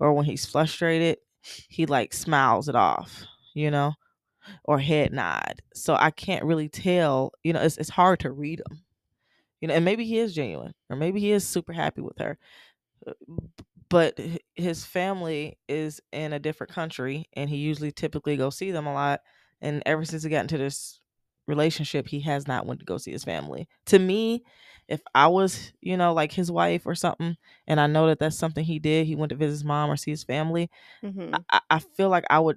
[0.00, 1.18] or when he's frustrated,
[1.68, 3.24] he like smiles it off,
[3.54, 3.94] you know,
[4.64, 5.62] or head nod.
[5.74, 8.82] So I can't really tell, you know, it's it's hard to read him.
[9.60, 12.38] You know, and maybe he is genuine or maybe he is super happy with her
[13.06, 13.12] uh,
[13.88, 14.18] but
[14.54, 18.92] his family is in a different country and he usually typically go see them a
[18.94, 19.20] lot
[19.60, 21.00] and ever since he got into this
[21.46, 24.42] relationship he has not went to go see his family to me
[24.88, 28.38] if i was you know like his wife or something and i know that that's
[28.38, 30.70] something he did he went to visit his mom or see his family
[31.04, 31.34] Mm-hmm.
[31.50, 32.56] I, I feel like i would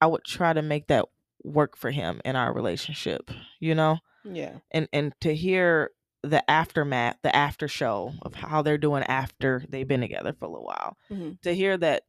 [0.00, 1.04] i would try to make that
[1.44, 3.30] work for him in our relationship
[3.60, 4.58] you know Yeah.
[4.70, 5.90] and and to hear
[6.22, 10.48] the aftermath the after show of how they're doing after they've been together for a
[10.48, 11.40] little while Mhm.
[11.42, 12.02] to hear that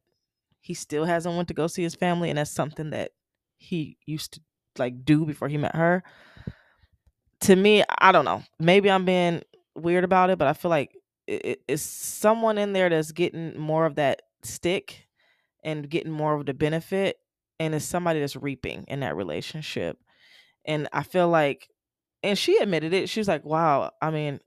[0.60, 3.12] he still hasn't went to go see his family and that's something that
[3.56, 4.40] he used to
[4.78, 6.02] like do before he met her
[7.40, 9.42] to me i don't know maybe i'm being
[9.74, 10.90] weird about it but i feel like
[11.26, 15.06] it, it- it's someone in there that's getting more of that stick
[15.62, 17.18] and getting more of the benefit
[17.60, 19.98] and it's somebody that's reaping in that relationship
[20.64, 21.68] and i feel like
[22.24, 24.40] and she admitted it she was like wow i mean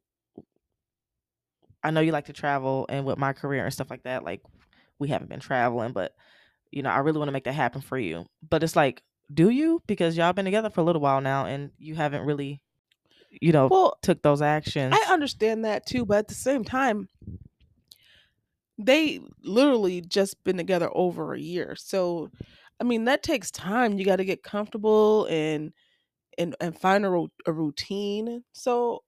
[1.84, 4.42] i know you like to travel and with my career and stuff like that like
[5.00, 6.14] we haven't been traveling but
[6.72, 9.02] you know i really want to make that happen for you but it's like
[9.34, 12.62] do you because y'all been together for a little while now and you haven't really
[13.42, 17.10] you know Well, took those actions I understand that too, but at the same time,
[18.78, 21.76] they literally just been together over a year.
[21.76, 22.30] So,
[22.80, 23.98] I mean, that takes time.
[23.98, 25.74] You got to get comfortable and
[26.38, 28.44] and and find a, ro- a routine.
[28.54, 29.04] So,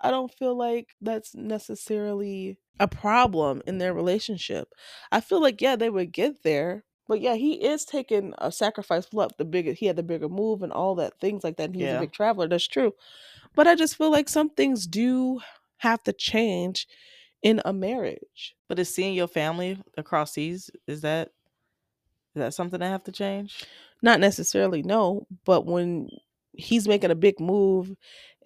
[0.00, 4.68] I don't feel like that's necessarily a problem in their relationship.
[5.12, 6.84] I feel like yeah, they would get there.
[7.08, 9.08] But yeah, he is taking a sacrifice.
[9.12, 11.64] Look, the bigger he had the bigger move and all that things like that.
[11.66, 11.98] And he was Yeah.
[11.98, 12.48] a big traveler.
[12.48, 12.94] That's true.
[13.54, 15.40] But I just feel like some things do
[15.78, 16.86] have to change
[17.42, 18.56] in a marriage.
[18.68, 21.30] but is seeing your family across seas is that
[22.34, 23.64] Is that something I have to change?
[24.02, 26.08] Not necessarily, no, but when
[26.52, 27.94] he's making a big move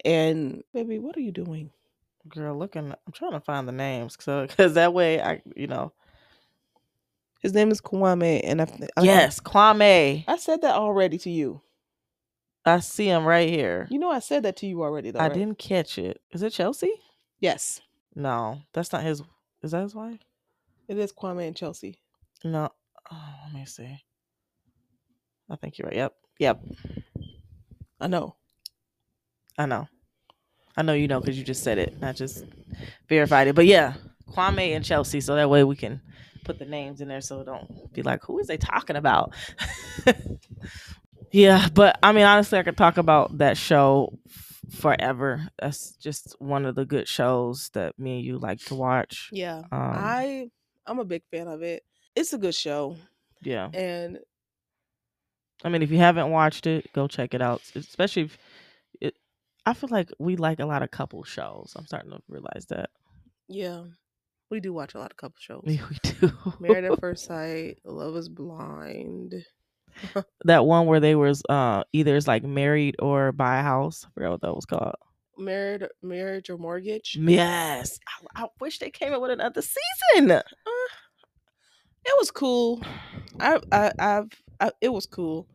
[0.03, 1.71] and baby, what are you doing?
[2.27, 5.93] Girl, looking, I'm trying to find the names so because that way I, you know.
[7.41, 8.67] His name is Kwame, and I,
[8.97, 10.23] I Yes, Kwame.
[10.27, 11.61] I said that already to you.
[12.65, 13.87] I see him right here.
[13.91, 15.11] You know, I said that to you already.
[15.11, 15.33] Though, I right?
[15.33, 16.19] didn't catch it.
[16.31, 16.91] Is it Chelsea?
[17.39, 17.81] Yes,
[18.15, 19.21] No, that's not his.
[19.61, 20.19] Is that his wife?
[20.87, 21.99] it is Kwame and Chelsea.
[22.43, 22.69] No.
[23.11, 23.97] Oh, let me see.
[25.49, 25.95] I think you're right.
[25.97, 26.13] Yep.
[26.39, 26.61] Yep.
[27.99, 28.35] I know.
[29.57, 29.87] I know.
[30.75, 31.95] I know you know because you just said it.
[32.01, 32.43] I just
[33.07, 33.55] verified it.
[33.55, 33.93] But yeah,
[34.29, 35.21] Kwame and Chelsea.
[35.21, 36.01] So that way we can
[36.43, 39.33] put the names in there so don't be like, who is they talking about?
[41.31, 44.19] yeah, but I mean, honestly, I could talk about that show
[44.71, 45.47] forever.
[45.59, 49.29] That's just one of the good shows that me and you like to watch.
[49.31, 50.49] Yeah, Um, I
[50.85, 51.83] I'm a big fan of it.
[52.15, 52.97] It's a good show,
[53.41, 53.69] yeah.
[53.73, 54.19] and
[55.63, 57.61] I mean, if you haven't watched it, go check it out.
[57.75, 58.37] Especially if
[59.01, 59.15] it,
[59.65, 61.73] I feel like we like a lot of couple shows.
[61.75, 62.89] I'm starting to realize that
[63.47, 63.83] yeah,
[64.49, 65.63] we do watch a lot of couple shows.
[65.65, 66.31] we, we do.
[66.59, 69.33] Married at First Sight, Love Is Blind.
[70.43, 74.05] that one where they was uh either it's like married or buy a house.
[74.05, 74.95] I forgot what that was called.
[75.37, 77.17] Married, marriage or mortgage.
[77.19, 77.99] Yes,
[78.35, 80.41] I, I wish they came up with another season.
[82.05, 82.81] It was cool.
[83.39, 85.47] I, I, I've, I, it was cool.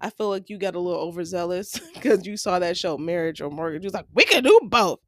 [0.00, 3.50] I feel like you got a little overzealous because you saw that show, Marriage or
[3.50, 3.82] Mortgage.
[3.82, 5.00] You was like, we can do both,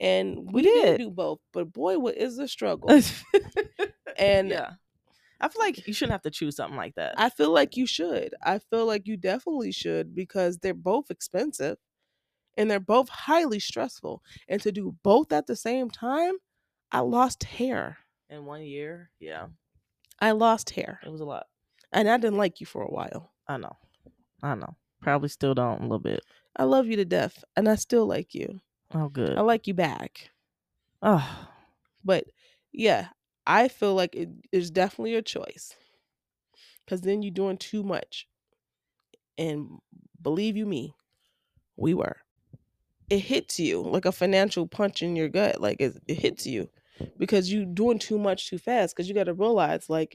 [0.00, 1.40] and we, We did do both.
[1.52, 2.90] But boy, what is the struggle?
[4.18, 4.74] And yeah,
[5.40, 7.14] I feel like you shouldn't have to choose something like that.
[7.18, 8.34] I feel like you should.
[8.42, 11.78] I feel like you definitely should because they're both expensive
[12.56, 14.22] and they're both highly stressful.
[14.48, 16.34] And to do both at the same time,
[16.92, 17.98] I lost hair.
[18.28, 19.48] In one year, yeah,
[20.18, 21.00] I lost hair.
[21.04, 21.46] it was a lot.
[21.92, 23.32] And I didn't like you for a while.
[23.48, 23.76] I know,
[24.42, 24.76] I know.
[25.02, 26.24] Probably still don't a little bit.
[26.56, 28.60] I love you to death and I still like you.
[28.92, 29.36] Oh, good.
[29.36, 30.30] I like you back.
[31.02, 31.48] Oh,
[32.04, 32.24] But
[32.72, 33.08] yeah,
[33.46, 35.74] I feel like it is definitely a choice.
[36.88, 38.26] Cause then you're doing too much.
[39.38, 39.78] And
[40.20, 40.94] believe you me,
[41.76, 42.16] we were.
[43.10, 45.60] It hits you like a financial punch in your gut.
[45.60, 46.68] Like it, it hits you
[47.18, 48.96] because you're doing too much too fast.
[48.96, 50.12] Cause you gotta realize like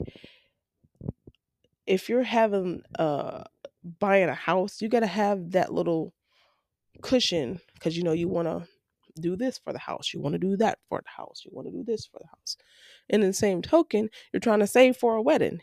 [1.86, 3.44] if you're having uh
[3.98, 6.12] buying a house, you gotta have that little
[7.02, 8.66] cushion because you know you wanna
[9.20, 11.84] do this for the house, you wanna do that for the house, you wanna do
[11.84, 12.56] this for the house.
[13.10, 15.60] And in the same token, you're trying to save for a wedding.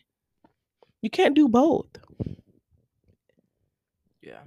[1.02, 1.88] You can't do both.
[4.22, 4.42] yeah.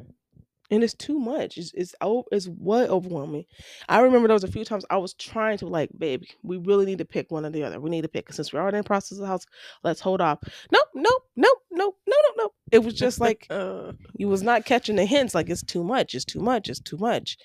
[0.73, 1.59] And it's too much.
[1.59, 1.95] It's it's
[2.33, 3.45] it's what overwhelming.
[3.91, 6.87] I remember there was a few times I was trying to like, baby, we really
[6.87, 7.79] need to pick one or the other.
[7.79, 9.45] We need to pick since we're already in the process of the house.
[9.85, 10.39] Let's hold off.
[10.73, 12.51] Nope, nope, nope, nope, no, no, no.
[12.73, 15.35] It was just like Uh, you was not catching the hints.
[15.35, 16.15] Like it's too much.
[16.15, 16.71] It's too much.
[16.71, 17.37] It's too much.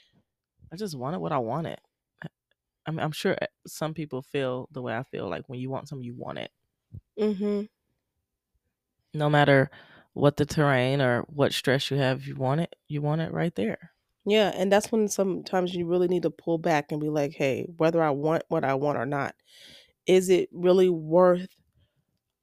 [0.71, 1.79] I just wanted what I wanted.
[2.23, 2.27] I-
[2.85, 5.27] I mean, I'm sure uh, some people feel the way I feel.
[5.29, 6.51] Like when you want something, you want it.
[7.19, 7.63] Mm-hmm.
[9.13, 9.69] No matter
[10.17, 12.75] what the terrain or what stress you have, you want it.
[12.87, 13.91] You want it right there.
[14.25, 17.67] Yeah, and that's when sometimes you really need to pull back and be like, hey,
[17.77, 19.35] whether I want what I want or not,
[20.05, 21.47] is it really worth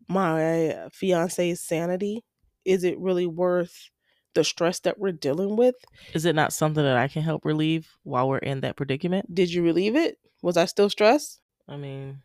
[0.08, 2.24] my fiance's sanity?
[2.64, 3.90] Is it really worth
[4.34, 5.74] the stress that we're dealing with?
[6.14, 9.34] Is it not something that I can help relieve while we're in that predicament?
[9.34, 10.18] Did you relieve it?
[10.42, 11.40] Was I still stressed?
[11.68, 12.22] I mean,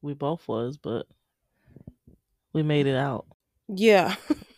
[0.00, 1.06] we both was, but
[2.52, 3.26] we made it out
[3.68, 4.14] Yeah,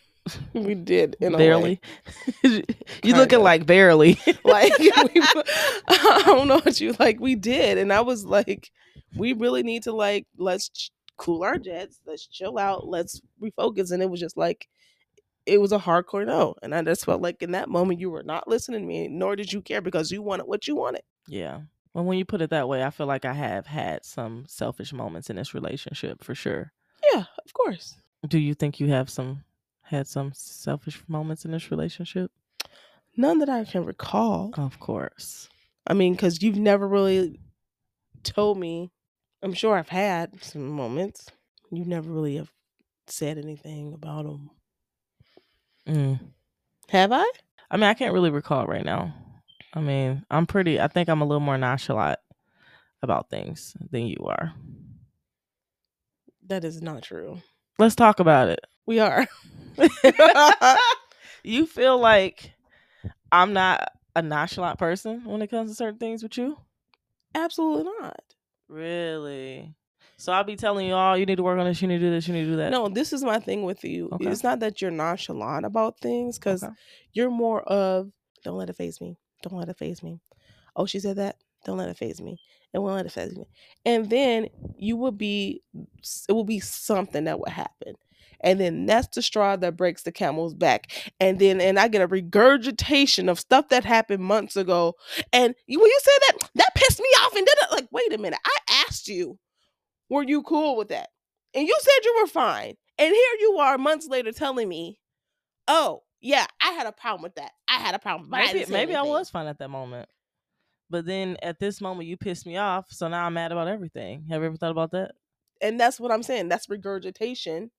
[0.53, 1.17] we did.
[1.21, 1.81] In barely.
[2.43, 2.63] you
[3.05, 3.39] looking Kinda.
[3.39, 4.19] like barely.
[4.45, 7.21] like we, I don't know what you like.
[7.21, 8.71] We did, and I was like,
[9.17, 13.93] we really need to like let's ch- cool our jets, let's chill out, let's refocus.
[13.93, 14.69] And it was just like
[15.47, 18.25] it was a hardcore no, and I just felt like in that moment you were
[18.25, 21.03] not listening to me, nor did you care because you wanted what you wanted.
[21.29, 21.61] yeah.
[21.95, 24.93] Well, when you put it that way, I feel like I have had some selfish
[24.93, 26.73] moments in this relationship for sure.
[27.11, 27.97] Yeah, of course.
[28.29, 29.45] Do you think you have some
[29.83, 32.31] had some selfish moments in this relationship?
[33.17, 34.53] None that I can recall.
[34.57, 35.49] Of course.
[35.87, 37.41] I mean, because you've never really
[38.23, 38.91] told me.
[39.43, 41.31] I'm sure I've had some moments.
[41.71, 42.51] You never really have
[43.07, 44.51] said anything about them.
[45.87, 46.21] Mm.
[46.89, 47.31] Have I?
[47.71, 49.15] I mean, I can't really recall right now.
[49.73, 50.81] I mean, I'm pretty.
[50.81, 52.19] I think I'm a little more nonchalant
[53.03, 54.55] about things than you are.
[56.47, 57.43] That is not true.
[57.79, 58.61] Let's talk about it.
[58.87, 59.27] We are.
[61.45, 62.53] you feel like
[63.31, 66.57] I'm not a nonchalant person when it comes to certain things with you?
[67.35, 68.21] Absolutely not.
[68.69, 69.75] Really?
[70.17, 72.07] So I'll be telling you all you need to work on this, you need to
[72.07, 72.71] do this, you need to do that.
[72.71, 74.09] No, this is my thing with you.
[74.13, 74.31] Okay.
[74.31, 76.73] It's not that you're nonchalant about things because Okay.
[77.13, 78.11] you're more of
[78.43, 79.19] don't let it phase me.
[79.43, 80.21] Don't let it phase me.
[80.75, 81.37] Oh, she said that.
[81.67, 82.39] Don't let it phase me.
[82.73, 83.45] It won't let it phase me.
[83.85, 84.47] And then
[84.79, 85.63] you will be,
[86.29, 87.95] it will be something that will happen.
[88.41, 90.93] And then that's the straw that breaks the camel's back.
[91.19, 94.95] And then, and I get a regurgitation of stuff that happened months ago.
[95.33, 97.35] And you, when you said that, that pissed me off.
[97.35, 98.39] And then, I- like, wait a minute.
[98.45, 99.39] I asked you,
[100.09, 101.09] were you cool with that?
[101.55, 102.75] And you said you were fine.
[102.99, 105.01] And here you are months later telling me,
[105.67, 107.53] oh, yeah, I had a problem with that.
[107.69, 108.33] I had a problem.
[108.33, 110.09] I maybe didn't maybe I was fine at that moment.
[110.89, 114.27] But then at this moment you pissed me off, so now I'm mad about everything.
[114.31, 115.13] Have you ever thought about that?
[115.61, 116.49] And that's what I'm saying.
[116.49, 117.71] That's regurgitation.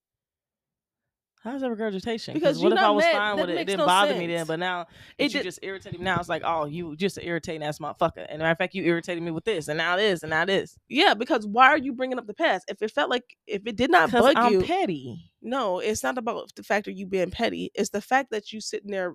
[1.43, 2.33] How's that regurgitation?
[2.33, 3.57] Because what if I was mad- fine with it?
[3.59, 6.03] It didn't no bother me then, but now It you did- just irritated me.
[6.03, 8.25] Now it's like, oh, you just an irritating ass motherfucker.
[8.27, 10.77] And matter of fact, you irritated me with this, and now this, and now this.
[10.89, 12.65] Yeah, because why are you bringing up the past?
[12.67, 15.31] If it felt like, if it did not bug I'm you, petty.
[15.41, 17.71] no, it's not about the fact of you being petty.
[17.75, 19.13] It's the fact that you sitting there.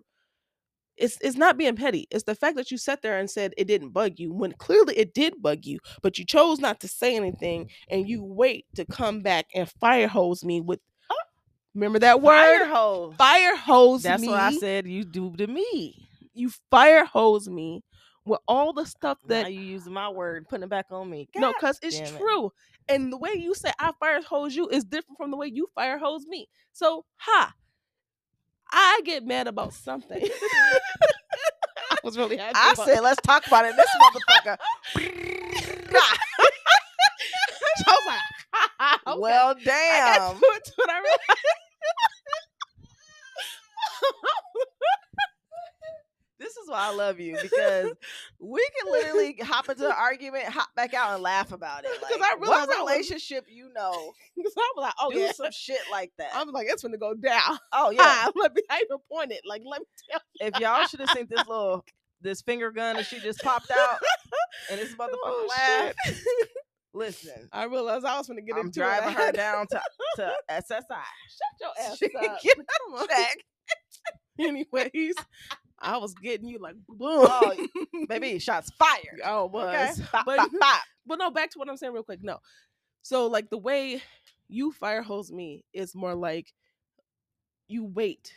[0.96, 2.06] It's it's not being petty.
[2.10, 4.96] It's the fact that you sat there and said it didn't bug you when clearly
[4.96, 8.84] it did bug you, but you chose not to say anything and you wait to
[8.84, 10.80] come back and fire hose me with.
[11.10, 11.14] Uh,
[11.74, 12.68] remember that Fire word?
[12.68, 13.14] hose.
[13.16, 14.28] Fire hose That's me.
[14.28, 16.08] what I said you do to me.
[16.34, 17.82] You fire hose me
[18.24, 21.28] with all the stuff Now that you using my word, putting it back on me.
[21.36, 22.16] No, because it's it.
[22.18, 22.52] true.
[22.88, 25.68] And the way you say I fire hose you is different from the way you
[25.74, 26.48] fire hose me.
[26.72, 27.52] So, ha.
[28.72, 30.22] I get mad about something.
[31.90, 32.54] I was really happy.
[32.56, 33.76] I said, let's talk about it.
[33.76, 34.56] This motherfucker.
[37.86, 38.18] I was like,
[39.06, 39.18] okay.
[39.20, 40.30] Well, I got damn.
[40.34, 40.90] to it to it.
[40.90, 41.04] I.
[46.54, 47.92] This is why I love you because
[48.38, 51.90] we can literally hop into an argument, hop back out, and laugh about it.
[52.00, 55.18] 'Cause Like, I realized what was- relationship you know Because I was like, oh do
[55.18, 55.32] yeah.
[55.32, 56.30] some shit like that?
[56.34, 57.58] I'm like, it's gonna go down.
[57.72, 58.28] oh yeah.
[58.36, 59.40] Let me I even pointed.
[59.46, 60.46] Like, let me tell you.
[60.48, 61.84] if y'all should have seen this little
[62.20, 63.98] this finger gun that she just popped out,
[64.70, 66.22] and this motherfucker Oh, laughed.
[66.94, 69.80] Listen, I realized I was gonna get I'm into driving her down to
[70.16, 70.82] to SSI.
[70.90, 71.00] Shut
[71.60, 72.40] your ass She up.
[72.42, 73.08] get Come on.
[73.08, 73.36] Check.
[74.38, 75.14] Anyways,
[75.82, 76.98] I was getting you like boom.
[77.28, 77.66] Oh,
[78.08, 79.20] Baby, shots fired.
[79.24, 79.86] Oh, Okay.
[79.88, 80.00] was.
[80.12, 80.82] Bop, But- bop, bop.
[81.06, 82.20] But no, back to what I'm saying real quick.
[82.22, 82.38] No.
[83.02, 84.00] So like the way
[84.48, 86.52] you fire hose me is more like
[87.68, 88.32] you wait.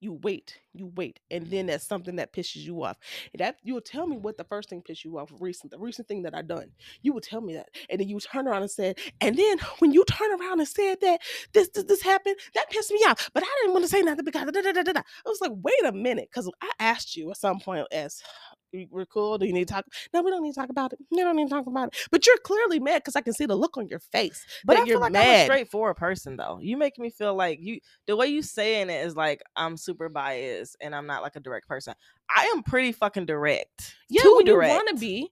[0.00, 1.66] You wait, you wait, and then mm-hmm.
[1.68, 2.98] that's something that pisses you off.
[3.32, 6.08] And that you'll tell me what the first thing pissed you off recent, the recent
[6.08, 6.70] thing that I done.
[7.02, 9.92] You will tell me that, and then you turn around and said, and then when
[9.92, 11.20] you turn around and said that
[11.52, 13.30] this this, this happened, that pissed me off.
[13.34, 15.00] But I didn't want to say nothing because da, da, da, da, da.
[15.00, 18.59] I was like, wait a minute, because I asked you at some point as "We-
[18.90, 19.38] we're cool.
[19.38, 19.84] Do you need to talk?
[20.12, 20.98] No, we don't need to talk about it.
[21.10, 21.96] We don't need to talk about it.
[22.10, 24.44] But you're clearly mad because I can see the look on your face.
[24.64, 25.44] But I you're feel like I'm a mad.
[25.46, 26.58] straightforward person though.
[26.60, 30.08] You make me feel like you the way you saying it is like I'm super
[30.08, 31.94] biased and I'm not like a direct person.
[32.28, 33.94] I am pretty fucking direct.
[34.08, 34.70] Yeah, Too when direct.
[34.70, 35.30] you want to be.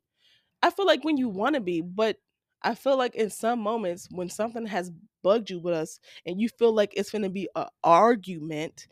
[0.63, 2.17] I feel like when you want to be, but
[2.63, 4.91] I feel like in some moments when something has
[5.23, 8.89] bugged you with us and you feel like it's going to be an argument,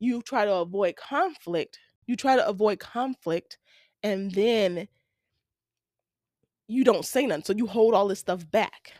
[0.00, 1.78] you try to avoid conflict.
[2.08, 3.58] You try to avoid conflict
[4.02, 4.88] and then
[6.68, 7.44] you don't say nothing.
[7.44, 8.92] So you hold all this stuff back.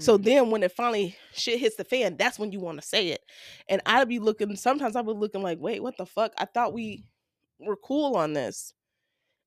[0.00, 0.24] So Mhm.
[0.24, 3.24] then when it finally shit hits the fan, that's when you want to say it.
[3.68, 6.32] And I'd be looking, sometimes I would be looking like, wait, what the fuck?
[6.36, 7.04] I thought we
[7.60, 8.74] were cool on this.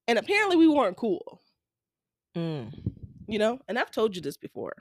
[0.07, 1.41] And apparently we weren't cool,
[2.33, 2.71] Mm.
[3.27, 3.59] you know?
[3.67, 4.73] And I've told you this before.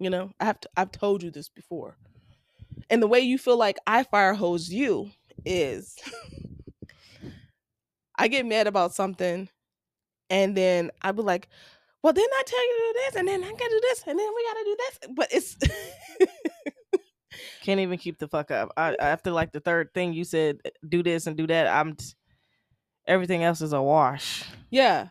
[0.00, 1.96] You know, I have to, I've told you this before.
[2.88, 5.12] And the way you feel like I fire hose you
[5.44, 5.96] is
[8.20, 9.48] I get mad about something
[10.28, 11.48] and then I'd be like,
[12.02, 13.16] well, didn't I tell you to do this?
[13.16, 14.98] And then I gotta do this, and then we gotta do this.
[15.14, 15.56] But it's
[17.62, 18.72] Can't even keep the fuck up.
[18.76, 21.66] I after like the third thing you said, eh, do this and do that.
[21.68, 22.14] I'm t-
[23.06, 24.44] everything else is a wash.
[24.70, 25.08] Yeah.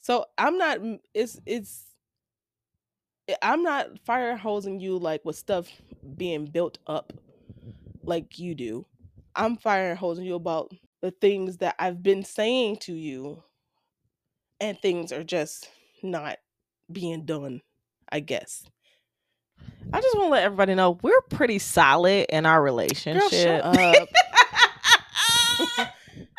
[0.00, 0.78] So I'm not
[1.14, 1.86] it's it's
[3.28, 5.70] I- I'm not fire hosing you like with stuff
[6.16, 7.12] being built up
[8.02, 8.86] like you do.
[9.36, 13.42] I'm fire hosing you about the things that I've been saying to you
[14.60, 15.68] and things are just
[16.02, 16.38] not
[16.90, 17.62] being done,
[18.10, 18.64] I guess.
[19.92, 23.62] I just want to let everybody know we're pretty solid in our relationship.
[23.62, 23.94] Girl.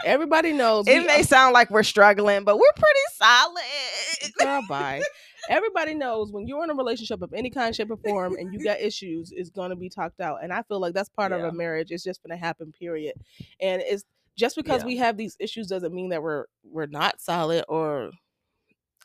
[0.06, 4.34] Everybody knows it may are- sound like we're struggling, but we're pretty solid.
[4.40, 5.02] Girl, bye.
[5.50, 8.64] Everybody knows when you're in a relationship of any kind, shape, or form, and you
[8.64, 10.44] got issues, it's gonna be talked out.
[10.44, 11.92] And I feel like that's part of a marriage.
[11.92, 12.72] It's just gonna happen.
[12.72, 13.16] Period.
[13.60, 14.06] And it's
[14.38, 14.88] just because Yeah.
[14.88, 18.12] we have these issues doesn't mean that we're we're not solid or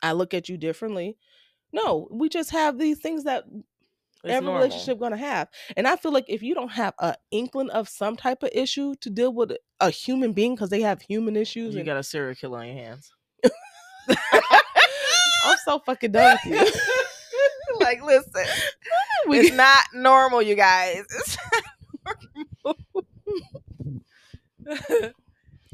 [0.01, 1.17] I look at you differently.
[1.73, 4.63] No, we just have these things that It's every normal.
[4.63, 5.47] relationship gonna have.
[5.75, 8.95] And I feel like if you don't have a inkling of some type of issue
[9.01, 12.03] to deal with a human being because they have human issues, You and got a
[12.03, 13.11] serial killer on your hands.
[15.43, 16.81] I'm so fucking done with you.
[17.79, 18.45] like, listen,
[19.27, 21.05] it's not normal, you guys.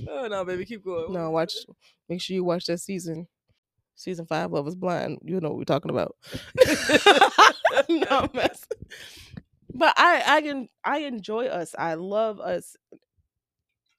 [0.07, 1.13] Oh no, baby, keep going.
[1.13, 1.53] No, watch.
[2.09, 3.27] Make sure you watch that season.
[3.95, 5.19] Season five, Love Is Blind.
[5.23, 6.15] You know what we're talking about.
[7.89, 8.67] no, messing.
[9.73, 11.75] But I, I can, I enjoy us.
[11.77, 12.75] I love us,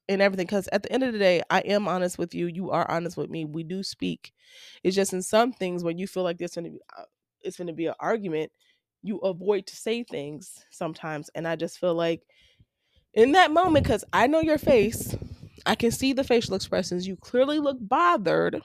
[0.08, 0.46] and everything.
[0.46, 2.46] Because at the end of the day, I am honest with you.
[2.46, 3.44] You are honest with me.
[3.44, 4.32] We do speak.
[4.82, 7.04] It's just in some things when you feel like there's gonna be, uh,
[7.42, 8.50] it's gonna be an argument,
[9.02, 11.30] you avoid to say things sometimes.
[11.34, 12.22] And I just feel like
[13.14, 15.16] in that moment, because I know your face,
[15.66, 17.06] I can see the facial expressions.
[17.06, 18.60] You clearly look bothered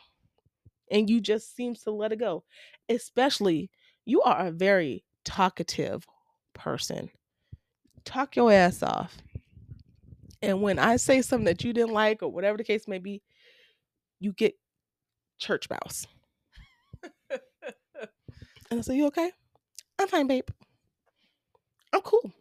[0.91, 2.43] and you just seem to let it go.
[2.89, 3.69] Especially,
[4.05, 6.05] you are a very talkative
[6.53, 7.09] person.
[8.05, 9.17] Talk your ass off.
[10.41, 13.21] And when I say something that you didn't like or whatever the case may be,
[14.19, 14.55] you get
[15.37, 16.07] church mouse.
[17.29, 19.31] and I say, You okay?
[19.99, 20.47] I'm fine, babe.
[21.93, 22.31] I'm cool.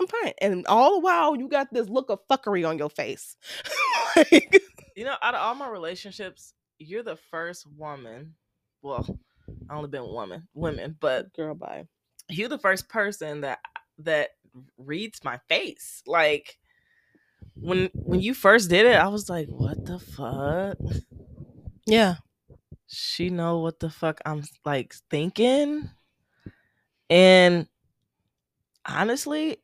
[0.00, 0.32] I'm fine.
[0.40, 3.36] And all the while, you got this look of fuckery on your face.
[4.16, 4.62] like,
[4.94, 8.34] You know, out of all my relationships, you're the first woman.
[8.82, 9.18] Well,
[9.70, 11.86] I only been woman, women, but girl, bye.
[12.28, 13.58] you're the first person that
[13.98, 14.30] that
[14.78, 16.02] reads my face.
[16.06, 16.58] Like
[17.54, 20.76] when when you first did it, I was like, "What the fuck?"
[21.86, 22.16] Yeah.
[22.88, 25.90] She know what the fuck I'm like thinking,
[27.10, 27.66] and
[28.86, 29.58] honestly,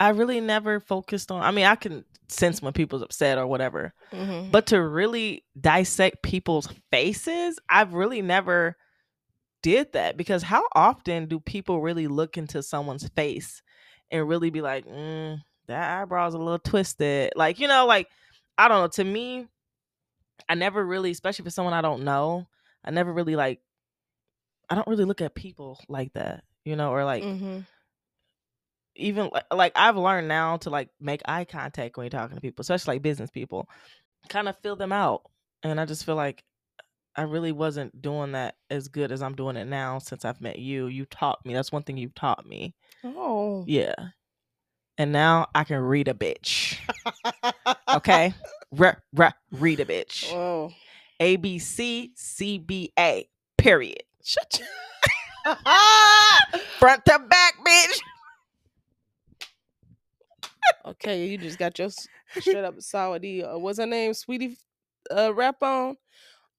[0.00, 1.42] I really never focused on.
[1.42, 4.52] I mean, I can sense when people's upset or whatever, Mhm.
[4.52, 8.76] but to really dissect people's faces i've really never
[9.62, 13.62] did that because how often do people really look into someone's face
[14.10, 18.08] and really be like mm, that eyebrow's a little twisted like you know like
[18.58, 19.46] i don't know to me
[20.50, 22.46] i never really especially for someone i don't know
[22.84, 23.60] i never really like
[24.70, 27.66] i don't really look at people like that you know or like Mhm.
[28.98, 32.40] Even like, like I've learned now to like make eye contact when you're talking to
[32.40, 33.68] people, especially like business people,
[34.28, 35.22] kind of feel them out.
[35.62, 36.42] And I just feel like
[37.16, 40.58] I really wasn't doing that as good as I'm doing it now since I've met
[40.58, 40.86] you.
[40.86, 41.54] You taught me.
[41.54, 42.74] That's one thing you've taught me.
[43.04, 43.64] Oh.
[43.66, 43.94] Yeah.
[44.98, 46.78] And now I can read a bitch.
[47.94, 48.34] Okay.
[48.72, 50.30] Re- re- read a bitch.
[50.30, 50.70] Oh.
[51.20, 53.26] A B C C B A.
[53.56, 54.02] Period.
[54.22, 54.60] Shut
[56.78, 58.00] Front to back, bitch.
[60.84, 62.06] Okay, you just got your s-
[62.40, 63.42] straight up Saudi.
[63.44, 64.14] Uh, what's her name?
[64.14, 64.56] Sweetie
[65.10, 65.96] uh, rap on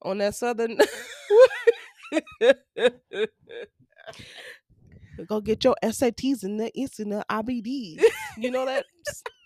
[0.01, 0.77] on that southern.
[5.27, 8.01] Go get your SATs and the it's in the IBD.
[8.37, 8.85] You know that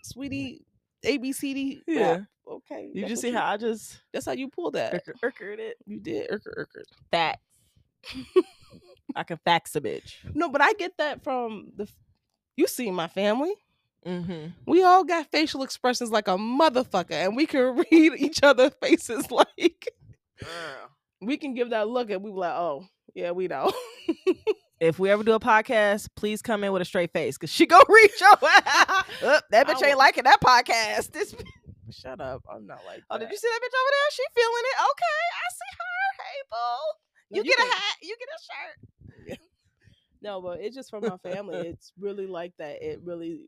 [0.04, 0.64] Sweetie
[1.04, 1.80] ABCD.
[1.86, 2.10] Yeah.
[2.12, 2.22] rap?
[2.48, 2.90] Okay.
[2.94, 5.04] You just see how I just That's how you pull that.
[5.22, 5.76] irkered it.
[5.86, 6.30] You did.
[6.30, 6.82] Urker, urker.
[7.10, 7.40] Facts.
[9.16, 10.14] I can fax a bitch.
[10.34, 11.88] No, but I get that from the.
[12.56, 13.52] You see my family.
[14.06, 14.46] Mm-hmm.
[14.66, 19.30] We all got facial expressions like a motherfucker, and we can read each other's faces
[19.30, 19.88] like
[21.20, 22.84] we can give that look, and we be like, "Oh,
[23.14, 23.72] yeah, we know."
[24.80, 27.64] If we ever do a podcast, please come in with a straight face, cause she
[27.64, 29.04] go reach your ass.
[29.22, 31.12] Oh, that bitch ain't liking that podcast.
[31.12, 31.34] This.
[31.90, 32.42] Shut up!
[32.52, 33.00] I'm not like.
[33.08, 34.10] Oh, did you see that bitch over there?
[34.10, 34.76] She feeling it.
[34.90, 36.24] Okay, I see her.
[36.24, 36.56] Hey, boo.
[37.30, 37.96] No, You, get can- a hat.
[38.02, 39.38] You get a shirt.
[40.20, 41.68] No, but it's just from my family.
[41.68, 42.82] It's really like that.
[42.82, 43.42] It really.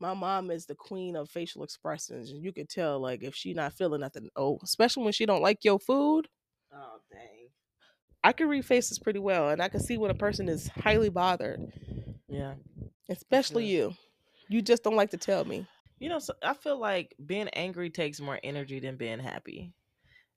[0.00, 3.52] My mom is the queen of facial expressions, and you could tell like if she
[3.52, 4.30] not feeling nothing.
[4.34, 6.26] Oh, especially when she don't like your food.
[6.72, 7.48] Oh dang.
[8.24, 11.08] I can read faces pretty well, and I can see when a person is highly
[11.08, 11.60] bothered,
[12.28, 12.54] Yeah.
[13.08, 13.90] especially sure.
[13.90, 13.94] you.
[14.48, 15.66] You just don't like to tell me.
[15.98, 19.72] You know, so I feel like being angry takes more energy than being happy.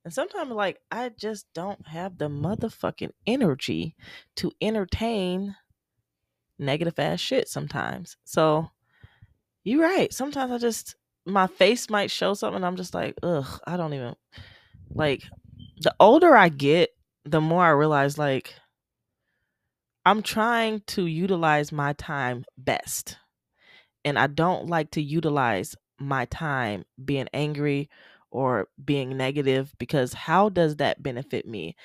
[0.05, 3.95] And sometimes, like, I just don't have the motherfucking energy
[4.36, 5.55] to entertain
[6.59, 8.18] negative ass shit sometimes.
[8.26, 8.72] So,
[9.64, 10.14] you're right.
[10.14, 10.95] Sometimes I just,
[11.26, 12.64] my face might show something.
[12.64, 14.16] I'm just like, ugh, I don't even,
[14.93, 15.24] like,
[15.82, 16.91] the older I get,
[17.26, 18.55] the more I realize, like,
[20.05, 23.18] I'm trying to utilize my time best
[24.03, 27.89] and I don't like to utilize my time being angry
[28.32, 31.76] or being negative because how does that benefit me?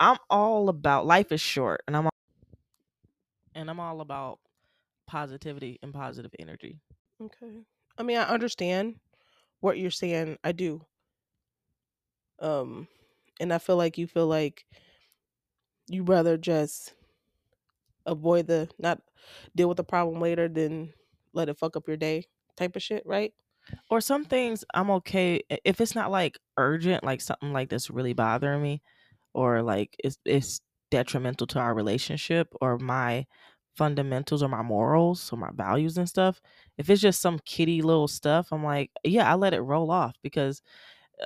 [0.00, 2.12] I'm all about life is short and I'm all,
[3.54, 4.38] and I'm all about
[5.06, 6.80] positivity and positive energy.
[7.20, 7.66] Okay.
[7.98, 9.00] I mean, I understand
[9.60, 10.38] what you're saying.
[10.44, 10.86] I do.
[12.38, 12.88] Um,
[13.40, 14.66] and I feel like you feel like
[15.88, 16.94] you rather just
[18.06, 19.02] avoid the not
[19.54, 20.92] deal with the problem later than
[21.32, 22.24] let it fuck up your day
[22.56, 23.34] type of shit, right?
[23.90, 28.12] or some things I'm okay if it's not like urgent, like something like that's really
[28.12, 28.82] bothering me,
[29.34, 30.60] or like it's it's
[30.90, 33.26] detrimental to our relationship or my
[33.76, 36.40] fundamentals or my morals or my values and stuff.
[36.78, 40.16] If it's just some kitty little stuff, I'm like, yeah, I let it roll off
[40.22, 40.62] because,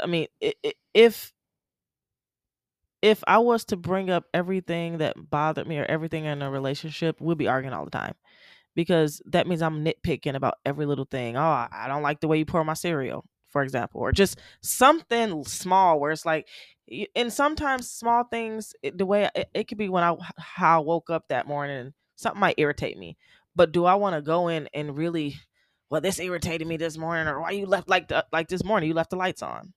[0.02, 0.26] I mean,
[0.94, 1.32] if
[3.02, 7.20] if I was to bring up everything that bothered me or everything in a relationship,
[7.20, 8.14] we'd be arguing all the time
[8.74, 11.36] because that means I'm nitpicking about every little thing.
[11.36, 11.40] Oh,
[11.72, 16.00] I don't like the way you pour my cereal, for example, or just something small
[16.00, 16.48] where it's like,
[17.16, 21.10] and sometimes small things, the way it, it could be when I how I woke
[21.10, 23.16] up that morning, something might irritate me,
[23.56, 25.36] but do I want to go in and really,
[25.88, 28.88] well, this irritated me this morning, or why you left like the like this morning
[28.88, 29.72] you left the lights on?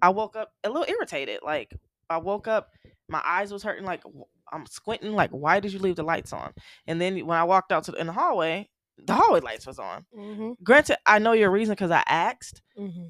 [0.00, 1.40] I woke up a little irritated.
[1.42, 1.72] Like
[2.10, 2.70] I woke up,
[3.08, 3.84] my eyes was hurting.
[3.84, 4.02] Like
[4.52, 5.12] I'm squinting.
[5.12, 6.52] Like why did you leave the lights on?
[6.86, 8.68] And then when I walked out to the, in the hallway,
[8.98, 10.04] the hallway lights was on.
[10.16, 10.52] Mm-hmm.
[10.62, 13.06] Granted, I know your reason because I asked, Mm-hmm.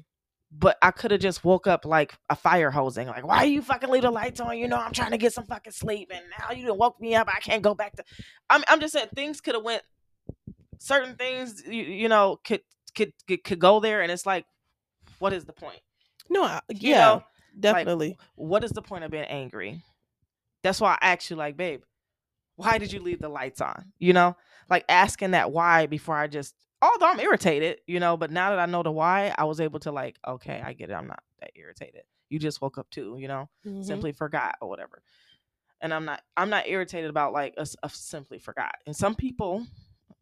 [0.55, 3.07] But I could have just woke up like a fire hosing.
[3.07, 4.57] Like why you fucking leave the lights on?
[4.57, 7.15] You know I'm trying to get some fucking sleep, and now you done woke me
[7.15, 7.27] up.
[7.27, 8.03] I can't go back to.
[8.49, 9.83] I'm I'm just saying things could have went.
[10.79, 12.61] Certain things you, you know could,
[12.95, 14.45] could could could go there, and it's like,
[15.19, 15.79] what is the point?
[16.29, 17.23] No, I, You yeah, know,
[17.59, 18.17] definitely.
[18.35, 19.83] what is the point of being angry?
[20.61, 21.81] That's why I asked you, like, babe,
[22.55, 23.91] why did you leave the lights on?
[23.99, 24.37] You know,
[24.69, 26.55] like asking that why before I just,
[26.91, 29.79] although I'm irritated, you know, but now that I know the why, I was able
[29.81, 30.93] to, like, okay, I get it.
[30.93, 32.03] I'm not that irritated.
[32.29, 33.85] You just woke up too, you know, Mhm.
[33.85, 35.01] simply forgot or whatever.
[35.81, 38.75] And I'm not, I'm not irritated about like a simply forgot.
[38.87, 39.65] And some people,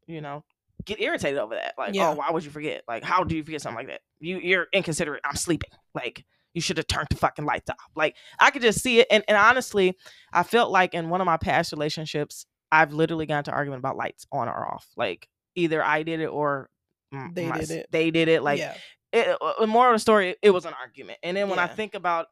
[0.07, 0.43] you know,
[0.85, 1.75] get irritated over that.
[1.77, 2.09] Like, Yeah.
[2.09, 2.83] oh, why would you forget?
[2.87, 4.01] Like, how do you forget something like that?
[4.19, 5.21] You, you're inconsiderate.
[5.23, 5.69] I'm sleeping.
[5.93, 7.91] Like, you should have turned the fucking lights off.
[7.95, 9.07] Like, I could just see it.
[9.11, 9.95] And, and honestly,
[10.33, 13.95] I felt like in one of my past relationships, I've literally gotten to argument about
[13.97, 14.87] lights on or off.
[14.97, 16.69] Like, either I did it or
[17.13, 17.87] mm, They my did it.
[17.91, 18.43] They did it.
[18.43, 18.77] Like, yeah,
[19.11, 21.19] it, uh, more of the story, it was an argument.
[21.23, 22.27] And then when I think about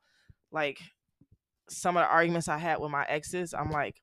[0.51, 0.79] like
[1.69, 4.01] some of the arguments I had with my exes, I'm like,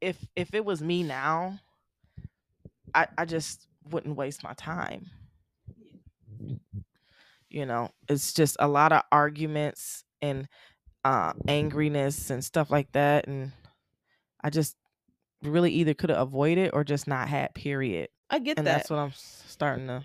[0.00, 1.58] if if it was me now,
[2.94, 5.06] I I just wouldn't waste my time.
[7.50, 10.48] You know, it's just a lot of arguments and
[11.04, 13.52] uh angriness and stuff like that and
[14.42, 14.76] I just
[15.42, 18.08] really either could have avoided or just not had period.
[18.30, 18.78] I get And that.
[18.78, 20.04] that's what I'm starting to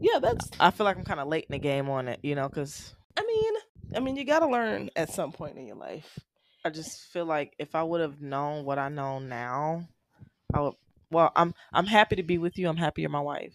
[0.00, 0.50] yeah, that's.
[0.60, 2.94] I feel like I'm kind of late in the game on it, you know, cuz
[3.16, 3.54] I mean,
[3.94, 6.18] I mean, you gotta learn at some point in your life.
[6.64, 9.88] I just feel like if I would have known what I know now,
[10.52, 10.74] I would.
[11.10, 12.68] Well, I'm I'm happy to be with you.
[12.68, 13.54] I'm happy you're my wife,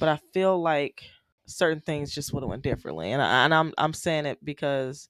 [0.00, 1.04] but I feel like
[1.46, 5.08] certain things just would have went differently, and I, and I'm I'm saying it because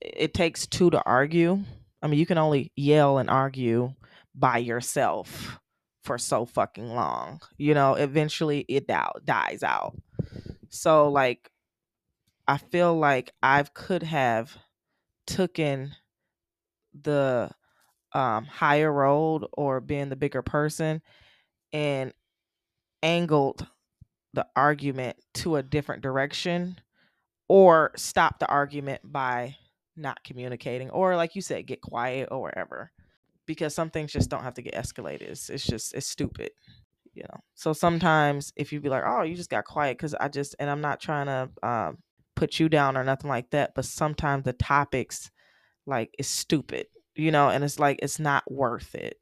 [0.00, 1.64] it takes two to argue.
[2.02, 3.94] I mean, you can only yell and argue
[4.34, 5.58] by yourself
[6.02, 7.40] for so fucking long.
[7.58, 9.96] You know, eventually it out dies out.
[10.68, 11.50] So like,
[12.48, 14.56] I feel like I could have
[15.26, 15.92] taken
[17.00, 17.50] the
[18.12, 21.02] um, higher road or being the bigger person
[21.72, 22.12] and
[23.02, 23.66] angled
[24.34, 26.78] the argument to a different direction
[27.48, 29.56] or stop the argument by
[29.96, 32.90] not communicating or like you said get quiet or wherever
[33.46, 35.22] because some things just don't have to get escalated.
[35.22, 36.50] It's, it's just it's stupid
[37.14, 37.40] you know?
[37.54, 40.70] So sometimes if you be like oh you just got quiet because i just and
[40.70, 41.98] i'm not trying to um,
[42.34, 45.30] put you down or nothing like that but sometimes the topics
[45.84, 47.48] like it's stupid you know?
[47.48, 49.18] And it's like it's not worth it.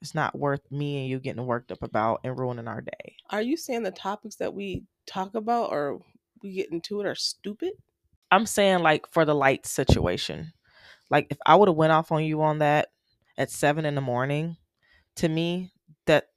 [0.00, 3.16] It's not worth me and you getting worked up about and ruining our day.
[3.30, 6.00] Are you saying the topics that we talk about or
[6.42, 7.72] we get into it are stupid?
[8.30, 10.52] I'm saying like for the light situation.
[11.10, 12.88] Like if i would have went off on you on that
[13.36, 14.56] at seven in the morning
[15.16, 15.72] to me
[16.06, 16.28] that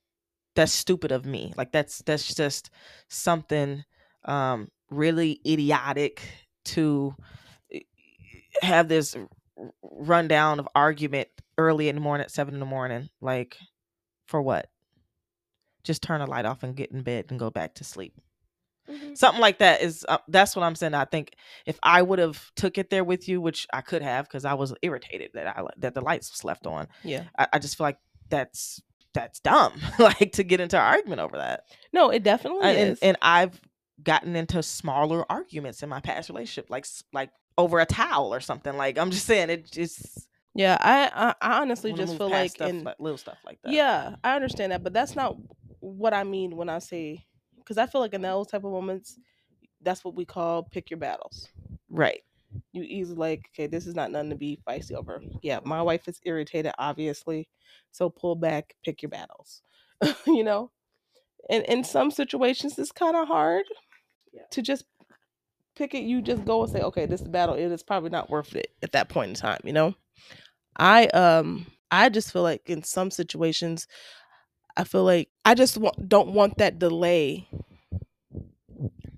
[0.55, 1.53] that's stupid of me.
[1.57, 2.69] Like that's that's just
[3.09, 3.83] something
[4.25, 6.21] um really idiotic
[6.65, 7.15] to
[7.73, 7.79] eh,
[8.61, 9.15] have this
[9.81, 13.09] rundown of argument early in the morning at seven in the morning.
[13.21, 13.57] Like
[14.27, 14.69] for what?
[15.83, 18.13] Just turn the light off and get in bed and go back to sleep
[19.13, 21.33] something like that is uh, that's what i'm saying i think
[21.65, 24.53] if i would have took it there with you which i could have because i
[24.53, 27.23] was irritated that i that the lights was left on Yeah.
[27.37, 27.97] I, I just feel like
[28.29, 28.81] that's
[29.13, 32.91] that's dumb like to get into an argument over that No, it definitely and, and,
[32.91, 32.99] is.
[33.01, 33.59] and i've
[34.03, 38.75] gotten into smaller arguments in my past relationship like like over a towel or something
[38.77, 42.51] like i'm just saying it just yeah, I, I I honestly wanna just feel like
[42.51, 45.37] stuff, in like little stuff like that Yeah, I understand that, but that's not
[45.79, 47.25] what I mean when I say
[47.61, 49.19] because I feel like in those type of moments,
[49.81, 51.49] that's what we call pick your battles.
[51.89, 52.21] right
[52.73, 55.21] you easily like, okay, this is not nothing to be feisty over.
[55.41, 57.47] Yeah, my wife is irritated, obviously.
[57.91, 59.61] So pull back, pick your battles.
[60.27, 60.71] you know?
[61.49, 63.65] And in some situations it's kind of hard
[64.33, 64.43] Yeah.
[64.51, 64.85] to just
[65.75, 66.03] pick it.
[66.03, 68.93] You just go and say, okay, this battle it is probably not worth it at
[68.93, 69.95] that point in time, you know?
[70.77, 73.87] I um I just feel like in some situations
[74.81, 75.77] I feel like I just
[76.07, 77.47] don't want that delay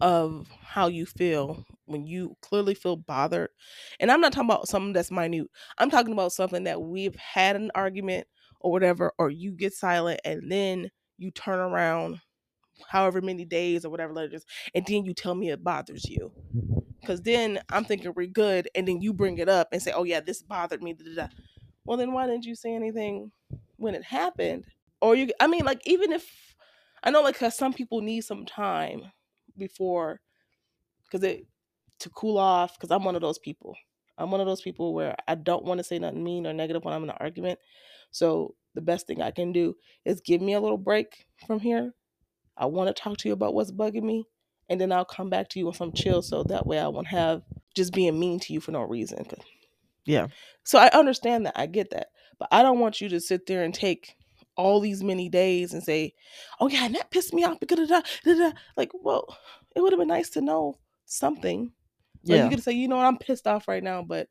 [0.01, 3.47] of how you feel when you clearly feel bothered.
[4.01, 5.47] And I'm not talking about something that's minute.
[5.77, 8.27] I'm talking about something that we've had an argument
[8.59, 12.19] or whatever, or you get silent and then you turn around
[12.89, 14.45] however many days or whatever is,
[14.75, 16.29] and then you tell me it bothers you.
[16.99, 20.03] Because then I'm thinking we're good, and then you bring it up and say, oh,
[20.03, 20.91] yeah, this bothered me.
[20.93, 21.33] da, da, da."
[21.85, 23.31] Well, then why didn't you say anything
[23.77, 24.65] when it happened?
[25.03, 26.55] Or you, I mean, like, even if
[27.03, 29.11] I know, like, 'cause some people need some time
[29.57, 30.21] before,
[31.05, 31.45] because it
[31.99, 32.75] to cool off.
[32.77, 33.75] Because I'm one of those people.
[34.17, 36.85] I'm one of those people where I don't want to say nothing mean or negative
[36.85, 37.59] when I'm in an argument.
[38.11, 39.75] So the best thing I can do
[40.05, 41.93] is give me a little break from here.
[42.57, 44.25] I want to talk to you about what's bugging me,
[44.69, 46.21] and then I'll come back to you with some chill.
[46.21, 47.43] So that way I won't have
[47.75, 49.25] just being mean to you for no reason
[50.05, 50.27] Yeah.
[50.65, 51.59] So I understand that.
[51.59, 52.07] I get that.
[52.39, 54.15] But I don't want you to sit there and take
[54.55, 56.13] all these many days and say,
[56.59, 57.57] oh, yeah, and that pissed me off
[58.77, 59.37] like, well,
[59.75, 61.71] it would have been nice to know something.
[62.25, 62.43] Like Yeah.
[62.45, 64.29] you could say, you know what, I'm pissed off right now, but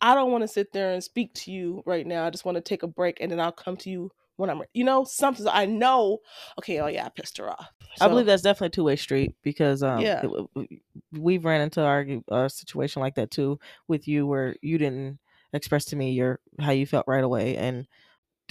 [0.00, 2.26] I don't want to sit there and speak to you right now.
[2.26, 4.62] I just want to take a break and then I'll come to you when I'm,
[4.74, 6.18] you know, something so I know.
[6.58, 7.70] Okay, oh yeah, I pissed her off.
[8.00, 10.26] I believe that's definitely a two way street because um Yeah.
[10.56, 10.80] it
[11.12, 13.58] we've ran into our, a situation like that too
[13.88, 15.20] with you where you didn't
[15.52, 17.86] express to me your how you felt right away and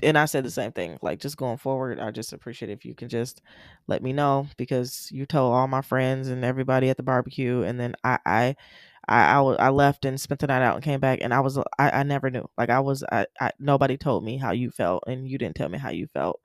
[0.04, 2.95] and I said the same thing like just going forward I just appreciate if you
[2.95, 3.41] can just
[3.88, 7.80] let me know because you told all my friends and everybody at the barbecue and
[7.80, 8.56] then I I
[9.08, 11.58] I, I, I left and spent the night out and came back and I was
[11.58, 15.04] I, I never knew like I was I, I nobody told me how you felt
[15.08, 16.39] and you didn't tell me how you felt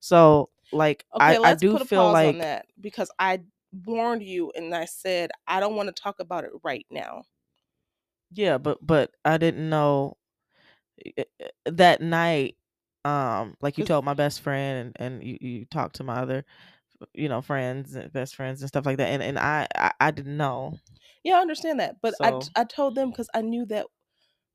[0.00, 3.42] so like okay, I, I do feel like on that because I
[3.86, 7.24] warned you and I said I don't want to talk about it right now.
[8.30, 10.16] Yeah, but but I didn't know
[11.06, 12.56] i- i- that night.
[13.04, 16.44] Um, like you told my best friend, and, and you you talked to my other,
[17.14, 20.10] you know, friends and best friends and stuff like that, and and I I, I
[20.10, 20.78] didn't know.
[21.22, 23.86] Yeah, I understand that, but I So- I told them because I knew that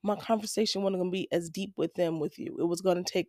[0.04, 2.58] my conversation wasn't gonna be as deep with them with you.
[2.60, 3.28] It was gonna take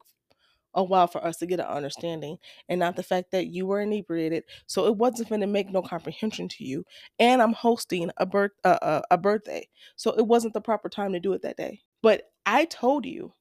[0.74, 3.80] a while for us to get an understanding, and not the fact that you were
[3.80, 4.44] inebriated.
[4.66, 6.84] So it wasn't going to make no comprehension to you.
[7.18, 11.12] And I'm hosting a birth uh, uh, a birthday, so it wasn't the proper time
[11.12, 11.82] to do it that day.
[12.02, 13.34] But I told you,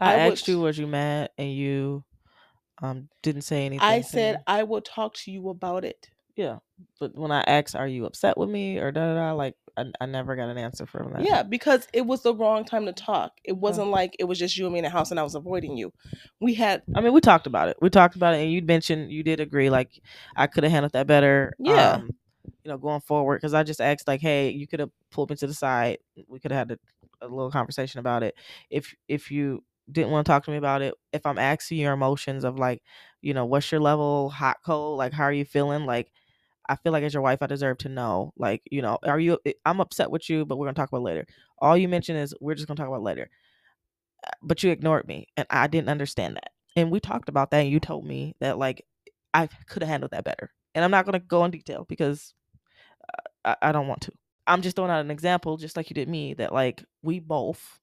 [0.00, 2.04] I, I asked would- you, was you mad, and you
[2.82, 3.86] um didn't say anything.
[3.86, 4.42] I said me.
[4.46, 6.08] I will talk to you about it.
[6.36, 6.58] yeah,
[6.98, 9.84] but when I asked, are you upset with me or da da da, like I,
[10.00, 11.22] I never got an answer from that.
[11.22, 13.32] Yeah, because it was the wrong time to talk.
[13.44, 15.34] It wasn't like it was just you and me in the house, and I was
[15.34, 15.92] avoiding you.
[16.40, 17.76] We had I mean, we talked about it.
[17.82, 20.00] We talked about it, and you mentioned you did agree, like
[20.34, 21.52] I could have handled that better.
[21.58, 21.92] Yeah.
[21.92, 22.10] Um,
[22.64, 25.36] you know, going forward, because I just asked, like, hey, you could have pulled me
[25.36, 25.98] to the side.
[26.26, 26.78] We could have had
[27.22, 28.34] a, a little conversation about it.
[28.70, 29.62] If if you
[29.92, 32.82] didn't want to talk to me about it, if I'm asking your emotions of like,
[33.22, 36.10] you know, what's your level, hot, cold, like, how are you feeling, like.
[36.68, 38.32] I feel like as your wife, I deserve to know.
[38.36, 39.38] Like, you know, are you?
[39.66, 41.26] I'm upset with you, but we're gonna talk about later.
[41.58, 43.28] All you mentioned is we're just gonna talk about later
[44.42, 46.50] but you ignored me and I didn't understand that.
[46.76, 48.84] And we talked about that and you told me that like
[49.34, 50.50] I could have handled that better.
[50.74, 52.32] And I'm not to go in detail because
[53.44, 54.12] uh, I, I don't want to.
[54.46, 57.80] I'm just throwing out an example just like you did me that like we both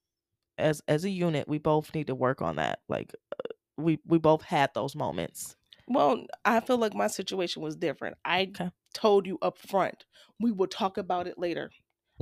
[0.58, 2.80] as as a unit we both need to work on that.
[2.90, 5.56] Like uh, we we both had those moments.
[5.88, 8.18] Well, I feel like my situation was different.
[8.26, 8.72] I Okay.
[8.94, 10.06] told you up front
[10.40, 11.72] we will talk about it later.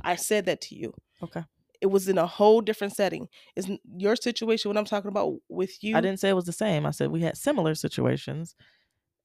[0.04, 0.94] I said that to you.
[1.22, 1.42] Okay.
[1.80, 3.28] It was in a whole different setting.
[3.54, 5.96] Is your situation what I'm talking about with you?
[5.96, 6.86] I didn't say it was the same.
[6.86, 8.54] I said we had similar situations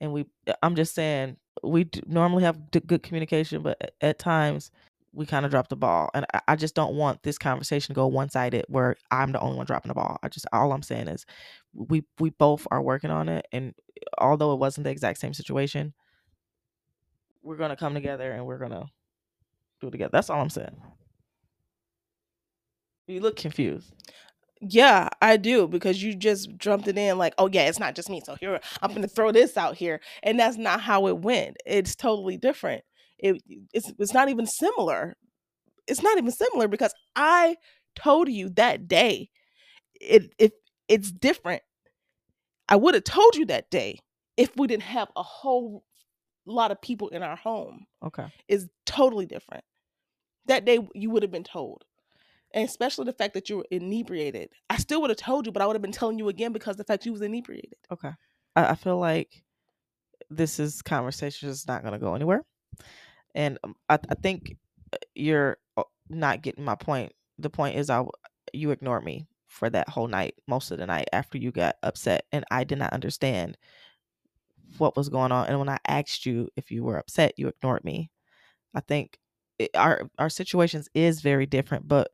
[0.01, 4.71] and we uh, I'm just saying we normally have good communication but at times
[5.13, 8.07] we kind of dropped the ball and I, just don't want this conversation to go
[8.07, 11.25] one-sided where i'm the only one dropping the ball i just all i'm saying is
[11.73, 13.73] we we both are working on it and
[14.19, 15.93] although it wasn't the exact same situation
[17.43, 18.85] we're gonna come together and we're gonna
[19.81, 20.75] do it together that's all i'm saying
[23.07, 23.93] you look confused
[24.61, 28.09] Yeah, I do because you just jumped it in like, oh yeah, it's not just
[28.09, 28.21] me.
[28.25, 31.57] So here I'm to throw this out here, and that's not how it went.
[31.65, 32.83] It's totally different.
[33.21, 33.41] It
[33.73, 35.15] it's it's not even similar.
[35.87, 37.55] It's not even similar because I
[37.95, 39.29] told you that day.
[39.99, 40.51] It if
[40.87, 41.61] it's different.
[42.67, 43.99] I would have told you that day
[44.37, 45.83] if we didn't have a whole
[46.45, 47.85] lot of people in our home.
[48.03, 49.63] okay Is totally different.
[50.47, 51.83] that day you would have been told.
[52.53, 54.49] And especially the fact that you were inebriated.
[54.69, 56.75] I still would have told you, but I would have been telling you again because
[56.75, 57.77] the fact you was inebriated.
[57.91, 58.11] Okay.
[58.55, 59.43] I, I feel like
[60.29, 62.43] this is conversation is not going to go anywhere,
[63.35, 64.57] and um, I, I think
[64.93, 67.13] uh, you're uh, not getting my point.
[67.39, 68.03] The point is, I
[68.53, 72.25] you ignored me for that whole night, most of the night after you got upset,
[72.31, 73.57] and I did not understand
[74.77, 75.47] what was going on.
[75.47, 78.09] And when I asked you if you were upset, you ignored me.
[78.75, 79.17] I think
[79.59, 82.11] it, our our situations is very different, but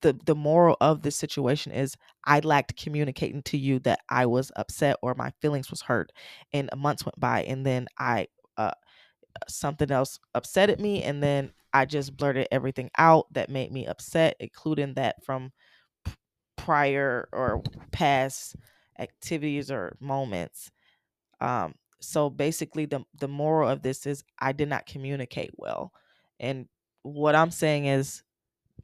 [0.00, 4.52] the the moral of this situation is I lacked communicating to you that I was
[4.56, 6.12] upset or my feelings was hurt,
[6.52, 8.72] and months went by, and then I uh
[9.48, 13.86] something else upset at me, and then I just blurted everything out that made me
[13.86, 15.52] upset, including that from
[16.56, 17.62] prior or
[17.92, 18.56] past
[18.98, 20.70] activities or moments.
[21.40, 25.92] Um, so basically, the the moral of this is I did not communicate well,
[26.40, 26.68] and
[27.02, 28.22] what I'm saying is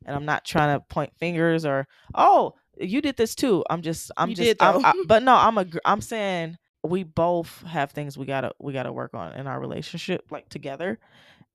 [0.06, 3.64] and I'm not trying to point fingers or oh you did this too.
[3.68, 4.84] I'm just I'm You just I'm.
[4.84, 8.92] I, but no I'm a I'm saying we both have things we gotta we gotta
[8.92, 10.98] work on in our relationship like together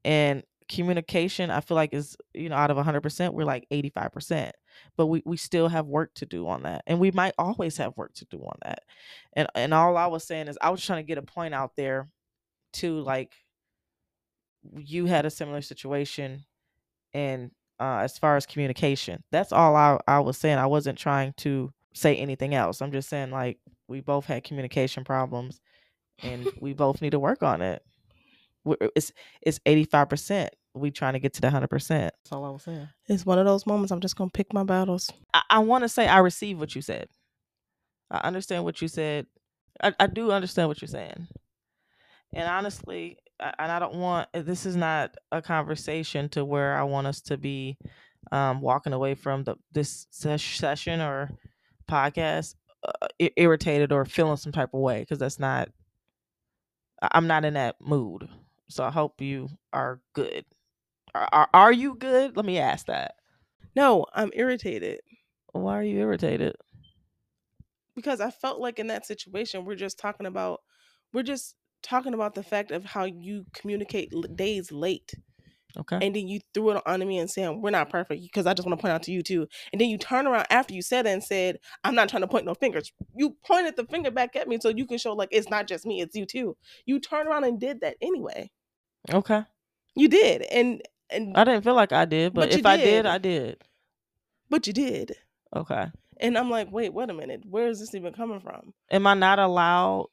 [0.06, 4.52] and communication I feel like is you know out of 100% we're like 85%
[4.98, 7.96] but we we still have work to do on that and we might always have
[7.96, 8.84] work to do on that
[9.34, 11.72] and and all I was saying is I was trying to get a point out
[11.78, 12.10] there
[12.74, 13.34] to like
[14.76, 16.46] you had a similar situation
[17.14, 21.34] and uh, as far as communication that's all I, I was saying i wasn't trying
[21.38, 25.60] to say anything else i'm just saying like we both had communication problems
[26.24, 27.82] and we both need to work on it.
[28.66, 29.12] We're- it's
[29.42, 32.88] it's 85% we trying to get to the 100% that's all i was saying.
[33.08, 35.10] It's one of those moments I'm just gonna pick my battles.
[35.34, 37.08] i, I want to say i receive what you said.
[38.12, 39.26] I understand what you said.
[39.82, 41.28] I, I do understand what you're saying.
[42.34, 46.84] And honestly I- and i don't want this is not a conversation to where i
[46.84, 47.78] want us to be
[48.32, 51.30] um walking away from the this ses- session or
[51.90, 52.56] podcast
[52.86, 53.08] uh,
[53.38, 55.70] irritated or feeling some type of way because that's not
[57.02, 58.30] i'm not in that mood.
[58.70, 60.46] So i hope you are good.
[61.16, 62.38] Are, are, are you good?
[62.38, 63.16] Let me ask that.
[63.76, 65.02] No, I'm irritated.
[65.54, 66.56] Why are you irritated?
[67.96, 70.62] Because I felt like in that situation we're just talking about
[71.14, 75.14] we're just talking about the fact of how you communicate days late
[75.80, 78.54] okay and then you threw it on me and saying we're not perfect because I
[78.54, 79.48] just want to point out to you too.
[79.72, 82.28] And then you turn around after you said it and said, I'm not trying to
[82.28, 82.92] point no fingers.
[83.16, 85.86] You pointed the finger back at me so you can show like it's not just
[85.86, 86.58] me, it's you too.
[86.86, 88.52] You turned around and did that anyway.
[89.14, 89.44] okay
[89.96, 90.42] You did.
[90.44, 92.84] And and i didn't feel like i did but, But if i did.
[92.84, 93.58] did i did
[94.50, 95.16] but you did.
[95.56, 97.44] okay And I'm like, wait, wait a minute.
[97.48, 98.74] Where is this even coming from?
[98.90, 100.08] am I not allowed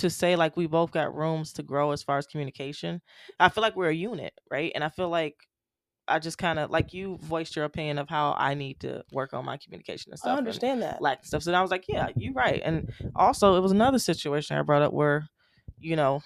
[0.00, 3.00] to say like we both got rooms to grow as far as communication?
[3.38, 4.72] I feel like we're a unit, right?
[4.74, 5.36] And I feel like
[6.08, 9.32] I just kind of like you voiced your opinion of how I need to work
[9.32, 10.34] on my communication and stuff.
[10.34, 11.00] I understand that.
[11.00, 11.42] lack of stuff.
[11.42, 12.60] So I was like, yeah, you're right.
[12.64, 15.28] And also, it was another situation I brought up where,
[15.78, 16.20] you know,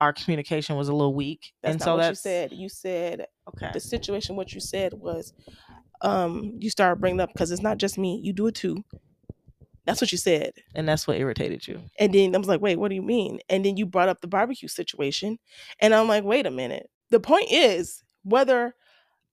[0.00, 2.52] our communication was a little weak, That's and so what that's what you said.
[2.52, 3.70] You said okay.
[3.72, 5.32] the situation what you said was
[6.00, 8.84] um you started bringing up because it's not just me you do it too
[9.88, 10.52] that's what you said.
[10.74, 11.80] And that's what irritated you.
[11.98, 13.40] and then i was like wait what do you mean?
[13.48, 15.38] And then you brought up the barbecue situation
[15.80, 16.90] and i'm like wait a minute.
[17.10, 18.74] The point is whether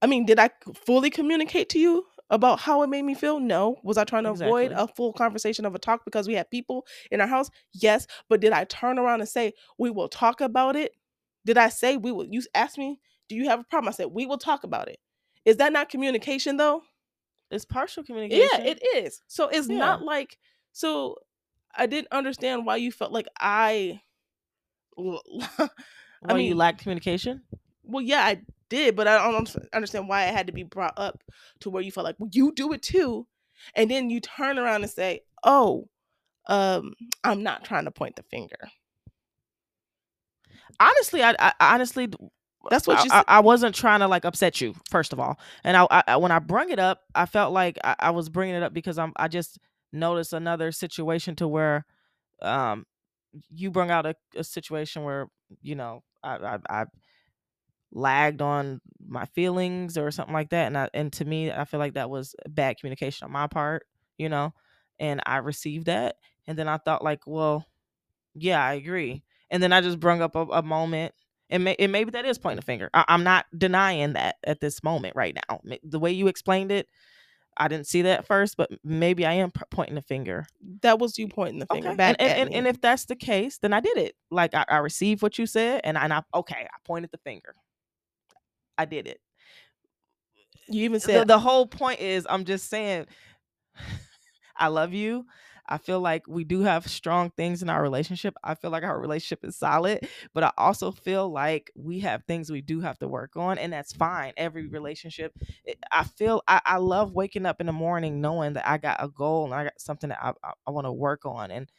[0.01, 0.49] i mean did i
[0.85, 3.39] fully communicate to you about how it made me feel?
[3.39, 3.75] No.
[3.83, 6.85] Was i trying to avoid a full conversation of a talk because we had people
[7.11, 7.49] in our house?
[7.73, 8.07] Yes.
[8.29, 10.93] But did i turn around and say we will talk about it?
[11.45, 13.89] Did i say we will you asked me do you have a problem?
[13.89, 14.99] I said we will talk about it.
[15.43, 16.81] Is that not communication though
[17.51, 18.47] It's partial communication.
[18.51, 19.77] yeah it is so it's Yeah.
[19.77, 20.37] not like
[20.71, 21.17] so
[21.75, 24.01] i didn't understand why you felt like i
[24.97, 25.21] Well,
[26.27, 27.43] mean- you lack communication.
[27.83, 31.23] well yeah i did but i don't understand why it had to be brought up
[31.59, 33.27] to where you felt like well, you do it too
[33.75, 35.87] and then you turn around and say oh
[36.47, 36.93] um
[37.23, 38.57] i'm not trying to point the finger
[40.79, 42.09] Honestly, I, I honestly
[42.69, 43.25] that's what I, you I, said.
[43.27, 45.39] I wasn't trying to like upset you first of all.
[45.63, 48.55] And I, I when i brung it up i felt like I, I was bringing
[48.55, 49.59] it up because i'm i just
[49.93, 51.85] noticed another situation to where
[52.41, 52.85] um
[53.49, 55.27] you brought out a, a situation where
[55.61, 56.85] you know I, I i
[57.91, 60.67] lagged on my feelings or something like that.
[60.67, 63.85] And I, and to me i feel like that was bad communication on my part
[64.17, 64.53] you know
[64.99, 66.17] and i received that.
[66.47, 67.65] And then i thought like well
[68.35, 69.23] yeah i agree.
[69.49, 71.13] And then i just brung up a, a moment
[71.49, 72.89] and, may, and maybe that is pointing a finger.
[72.93, 75.59] I, I'm not denying that at this moment right now.
[75.83, 76.87] The way you explained it,
[77.57, 80.45] I didn't see that at first, but maybe I am pointing a finger.
[80.81, 81.95] that was you pointing the finger Okay.
[81.95, 84.15] back and, and, and, if that's the case, then I did it.
[84.29, 87.17] Like I, I received what you said, and I, and I okay, I pointed the
[87.19, 87.53] finger.
[88.77, 89.21] I did it.
[90.67, 93.05] You even the, said the whole point is I'm just saying
[94.57, 95.25] I love you.
[95.67, 98.35] I feel like we do have strong things in our relationship.
[98.43, 102.51] I feel like our relationship is solid, but I also feel like we have things
[102.51, 104.33] we do have to work on, and that's fine.
[104.37, 105.33] Every relationship,
[105.67, 109.03] eh, I feel I, I love waking up in the morning knowing that I got
[109.03, 111.69] a goal and I got something that I, I, I want to work on and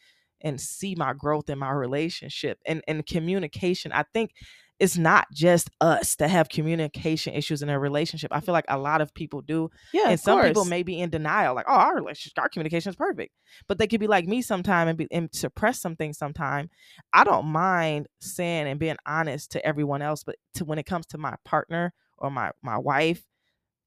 [0.43, 3.93] and see my growth in my relationship and and communication.
[3.93, 4.33] I think
[4.79, 8.31] it's not just us that have communication issues in a relationship.
[8.33, 11.09] I feel like a lot of people do yeah, and some people may be in
[11.09, 13.33] denial, like, oh, our relationship, our communication is perfect.
[13.69, 16.69] But they could be like me sometime and, be, and suppress something sometime.
[17.13, 21.07] I don't mind saying and being honest to everyone else, but to when it comes
[21.07, 23.25] to my partner or my my wife,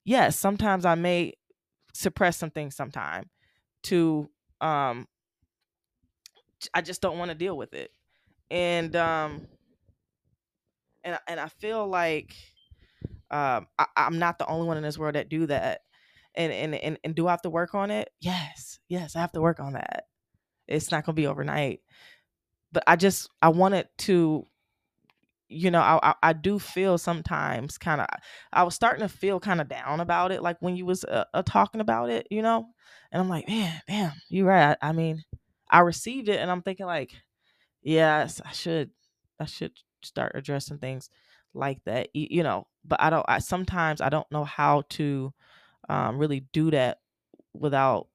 [0.06, 1.34] yes, sometimes I may
[1.94, 3.30] suppress something sometime
[3.84, 4.30] to
[4.62, 5.08] um
[6.74, 7.92] I just don't want to deal with it.
[8.50, 9.48] And um
[11.04, 12.36] and and I feel like
[13.32, 15.82] um I, I'm not the only one in this world that do that.
[16.36, 18.10] And, and and and do I have to work on it?
[18.22, 20.06] Yes, yes, I have to work on that.
[20.68, 21.82] It's not gonna be overnight.
[22.72, 24.45] But I just I wanted to,
[25.47, 28.08] you know, I I, I do feel sometimes kind of
[28.54, 31.26] I was starting to feel kind of down about it, like when you was uh,
[31.34, 32.68] uh, talking about it, you know,
[33.12, 34.78] and I'm like, man, damn, you're right.
[34.82, 35.24] I, I mean,
[35.70, 37.12] I received it, and I'm thinking like,
[37.84, 38.91] yes, I should
[39.39, 41.10] I should start addressing things
[41.54, 42.68] like that, y- you know.
[42.86, 43.26] But I don't.
[43.28, 45.34] I sometimes I don't know how to
[45.89, 47.00] um, really do that
[47.54, 48.08] without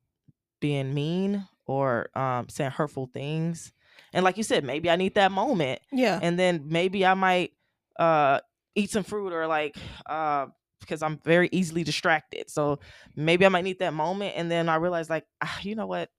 [0.60, 3.72] being mean or um, saying hurtful things.
[4.12, 6.18] And like you said, maybe I need that moment, Yeah.
[6.22, 7.52] and then maybe I might
[7.98, 8.40] uh,
[8.74, 9.76] eat some fruit or like
[10.06, 10.46] uh,
[10.80, 12.50] because I'm very easily distracted.
[12.50, 12.78] So
[13.16, 16.10] maybe I might need that moment, and then I realize like, ah, you know what,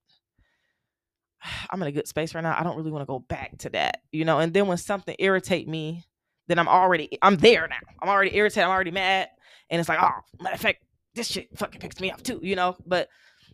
[1.70, 2.56] I'm in a good space right now.
[2.58, 4.40] I don't really want to go back to that, you know.
[4.40, 6.04] And then when something irritate me,
[6.48, 7.78] then I'm already I'm there now.
[8.02, 8.64] I'm already irritated.
[8.64, 9.30] I'm already mad,
[9.70, 10.84] and it's like, oh, matter of fact,
[11.16, 12.76] this shit fucking picks me up too, you know.
[12.86, 13.10] But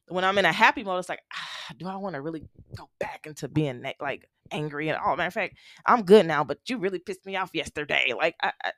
[0.08, 2.44] when I'm in a happy mode, it's like, ah, do I want to really
[2.76, 4.90] go back into being like angry?
[4.90, 8.14] And oh, matter of fact, I'm good now, but you really pissed me off yesterday.
[8.18, 8.72] Like, I, I,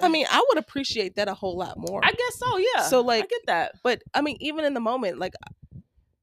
[0.00, 2.00] I mean, I would appreciate that a whole lot more.
[2.02, 2.82] I guess so, yeah.
[2.84, 3.72] So, like, I like, get that.
[3.84, 5.34] but I mean, even in the moment, like,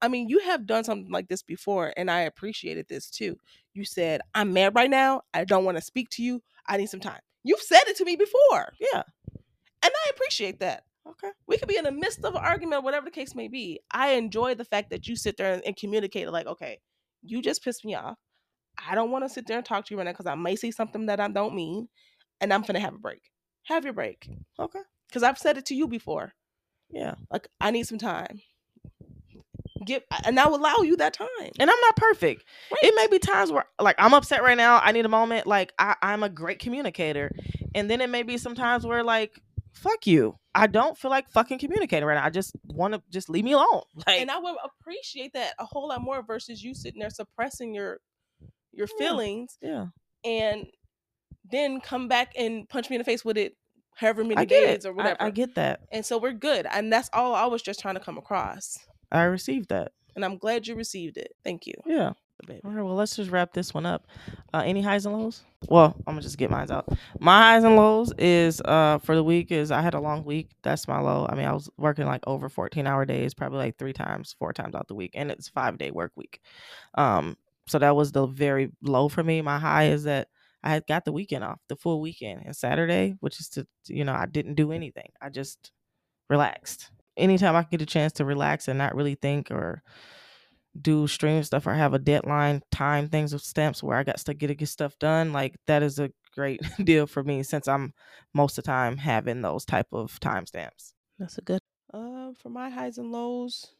[0.01, 3.37] I mean, you have done something like this before, and I appreciated this too.
[3.73, 5.21] You said, I'm mad right now.
[5.33, 6.41] I don't want to speak to you.
[6.67, 7.19] I need some time.
[7.43, 9.03] You've said it to me before, Yeah.
[9.83, 10.83] and I appreciate that.
[11.07, 11.29] Okay.
[11.47, 13.79] We could be in the midst of an argument, whatever the case may be.
[13.91, 16.79] I enjoy the fact that you sit there and, and communicate, like, okay,
[17.23, 18.17] you just pissed me off.
[18.87, 20.55] I don't want to sit there and talk to you right now because I may
[20.55, 21.89] say something that I don't mean,
[22.39, 23.31] and I'm gonna have a break.
[23.63, 24.29] Have your break.
[24.59, 24.79] Okay.
[25.07, 26.33] Because I've said it to you before.
[26.91, 27.15] Yeah.
[27.31, 28.41] Like, I need some time.
[29.85, 31.27] Give, and I will allow you that time.
[31.59, 32.43] And I'm not perfect.
[32.71, 32.83] Right.
[32.83, 34.79] It may be times where like I'm upset right now.
[34.83, 35.47] I need a moment.
[35.47, 37.31] Like I, I'm a great communicator.
[37.75, 39.39] And then it may be some times where like,
[39.71, 40.35] fuck you.
[40.55, 42.25] I don't feel like fucking communicating right now.
[42.25, 43.83] I just want to just leave me alone.
[44.07, 47.73] Like and I would appreciate that a whole lot more versus you sitting there suppressing
[47.73, 47.99] your
[48.71, 49.87] your feelings yeah.
[50.23, 50.67] and
[51.51, 53.57] then come back and punch me in the face with it
[53.95, 54.87] however many days it.
[54.87, 55.23] or I- whatever.
[55.23, 55.81] I, get that.
[55.91, 56.65] and so we're good.
[56.71, 58.79] And that's all I was just trying to come across.
[59.11, 59.91] I received that.
[60.15, 61.35] And I'm glad you received it.
[61.43, 61.73] Thank you.
[61.85, 62.13] Yeah.
[62.47, 62.61] Baby.
[62.63, 62.83] All right.
[62.83, 64.07] Well, let's just wrap this one up.
[64.53, 65.43] Uh, any highs and lows?
[65.67, 66.87] Well, I'm gonna just get mine out.
[67.19, 70.49] My highs and lows is uh for the week is I had a long week.
[70.63, 71.27] That's my low.
[71.29, 74.53] I mean, I was working like over 14 hour days, probably like three times, four
[74.53, 76.39] times out the week, and it's five day work week.
[76.95, 77.35] Um,
[77.67, 79.41] so that was the very low for me.
[79.41, 80.29] My high is that
[80.63, 84.05] I had got the weekend off, the full weekend, and Saturday, which is to you
[84.05, 85.11] know I didn't do anything.
[85.21, 85.71] I just
[86.29, 86.91] relaxed.
[87.19, 89.83] Anytime I get a chance to relax and not really think or
[90.79, 94.33] do stream stuff or have a deadline time things with stamps where I got to
[94.33, 97.93] get to get stuff done, like that is a great deal for me since I'm
[98.33, 100.93] most of the time having those type of timestamps.
[101.17, 101.59] That's a good.
[101.93, 103.73] Uh, for my highs and lows,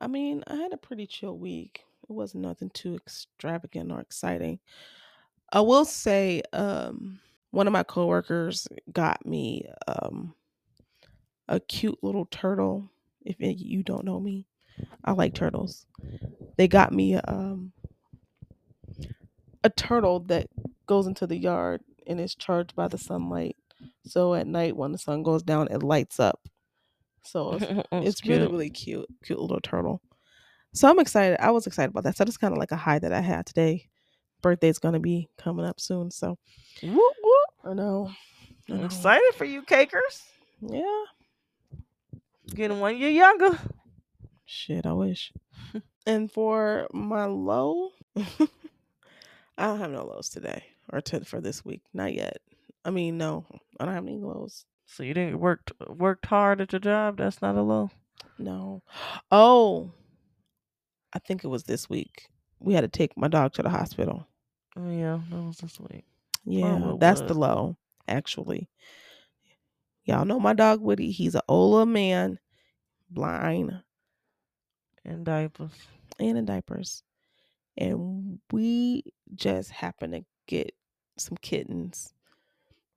[0.00, 1.84] I mean, I had a pretty chill week.
[2.08, 4.58] It wasn't nothing too extravagant or exciting.
[5.52, 7.20] I will say, um,
[7.52, 10.34] one of my coworkers got me um
[11.48, 12.88] a cute little turtle.
[13.24, 14.46] If you don't know me,
[15.04, 15.86] I like turtles.
[16.56, 17.72] They got me um
[19.64, 20.48] a turtle that
[20.86, 23.56] goes into the yard and is charged by the sunlight.
[24.06, 26.40] So at night when the sun goes down, it lights up.
[27.22, 30.00] So it's, it's really really cute, cute little turtle.
[30.74, 31.38] So I'm excited.
[31.40, 32.16] I was excited about that.
[32.16, 33.88] So that's kind of like a high that I had today.
[34.42, 36.36] Birthday's gonna be coming up soon, so
[36.82, 37.50] Whoop, whoop.
[37.64, 38.10] I know.
[38.68, 40.22] I I'm excited for you, cakers.
[40.60, 41.04] Yeah.
[42.46, 43.58] Getting one year younger.
[44.44, 45.32] Shit, I wish.
[46.06, 51.82] and for my low, I don't have no lows today or to, for this week.
[51.94, 52.38] Not yet.
[52.84, 53.46] I mean, no,
[53.78, 54.64] I don't have any lows.
[54.86, 57.16] So you didn't worked worked hard at your job.
[57.18, 57.90] That's not a low.
[58.38, 58.82] No.
[59.30, 59.92] Oh,
[61.12, 62.28] I think it was this week.
[62.58, 64.26] We had to take my dog to the hospital.
[64.76, 66.04] Oh yeah, that was this week.
[66.44, 67.28] Yeah, that's was.
[67.28, 67.76] the low,
[68.08, 68.68] actually.
[70.04, 71.10] Y'all know my dog Woody.
[71.12, 72.38] He's an old man,
[73.10, 73.82] blind,
[75.04, 75.72] And diapers.
[76.18, 77.02] and in diapers.
[77.76, 80.74] And we just happened to get
[81.18, 82.12] some kittens.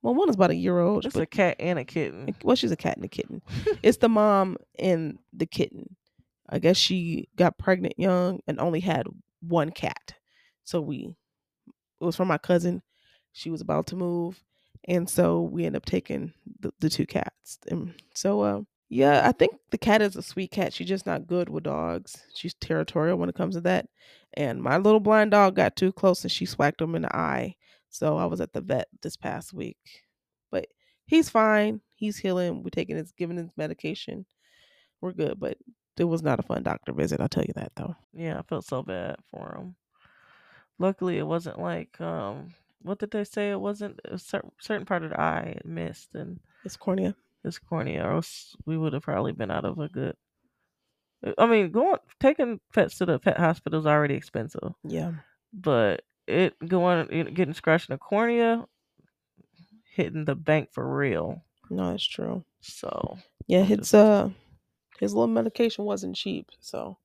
[0.02, 1.06] Well, one is about a year old.
[1.06, 2.34] It's a cat and a kitten.
[2.42, 3.42] well, she's a cat and a kitten.
[3.82, 5.96] it's the mom and the kitten.
[6.48, 9.06] I guess she got pregnant young and only had
[9.40, 10.14] one cat.
[10.64, 11.14] So we,
[12.00, 12.82] it was from my cousin.
[13.32, 14.40] She was about to move.
[14.88, 17.58] And so we ended up taking the, the two cats.
[17.68, 20.72] And so, uh, yeah, I think the cat is a sweet cat.
[20.72, 22.16] She's just not good with dogs.
[22.34, 23.88] She's territorial when it comes to that.
[24.34, 27.56] And my little blind dog got too close and she swacked him in the eye.
[27.88, 29.78] So I was at the vet this past week.
[30.52, 30.66] But
[31.06, 31.80] he's fine.
[31.96, 32.62] He's healing.
[32.62, 34.24] We're taking his giving his medication.
[35.00, 35.56] We're good, but
[35.98, 37.20] it was not a fun doctor visit.
[37.20, 37.96] I'll tell you that though.
[38.12, 39.76] Yeah, I felt so bad for him.
[40.78, 43.50] Luckily, it wasn't like um, what did they say?
[43.50, 47.14] It wasn't a cer- certain part of the eye it missed and It's cornea.
[47.44, 50.16] It's cornea, or else we would have probably been out of a good.
[51.24, 55.12] uh, I mean, going taking pets to the pet hospital is already expensive, Yeah.
[55.52, 58.66] but it going getting scratched in the cornea,
[59.94, 61.42] hitting the bank for real.
[61.70, 62.44] No, that's true.
[62.60, 64.30] So Yeah, it's uh
[64.98, 66.98] his little medication wasn't cheap, so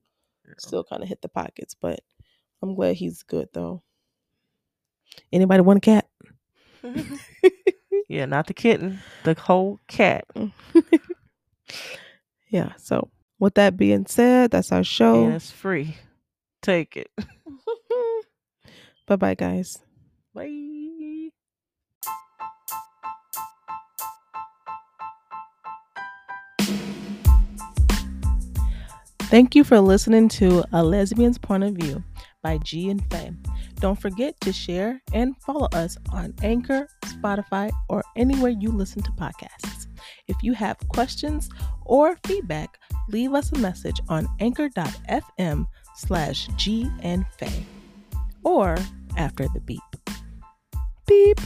[0.47, 0.53] know.
[0.57, 1.99] still kind of hit the pockets, but
[2.61, 3.84] I'm glad he's good though.
[5.32, 6.07] Anybody want a cat?
[8.09, 10.26] yeah, not the kitten, the whole cat.
[10.36, 10.51] Mm.
[12.49, 13.09] yeah, so
[13.39, 15.30] with that being said, that's our And show.
[15.30, 15.97] it's free.
[16.62, 17.09] Take it.
[19.07, 19.80] bye bye guys.
[20.34, 21.30] Bye.
[29.24, 32.03] Thank you for listening to A Lesbian's Point of View
[32.43, 33.32] by G and Faye.
[33.82, 39.12] Don't forget to share and follow us on Anchor, Spotify, or anywhere you listen to
[39.14, 39.88] podcasts.
[40.28, 41.50] If you have questions
[41.86, 42.78] or feedback,
[43.10, 45.66] leave us a message on anchor.fm
[45.96, 46.90] slash G
[48.44, 48.78] or
[49.18, 49.82] after the beep.
[51.08, 51.40] Beep.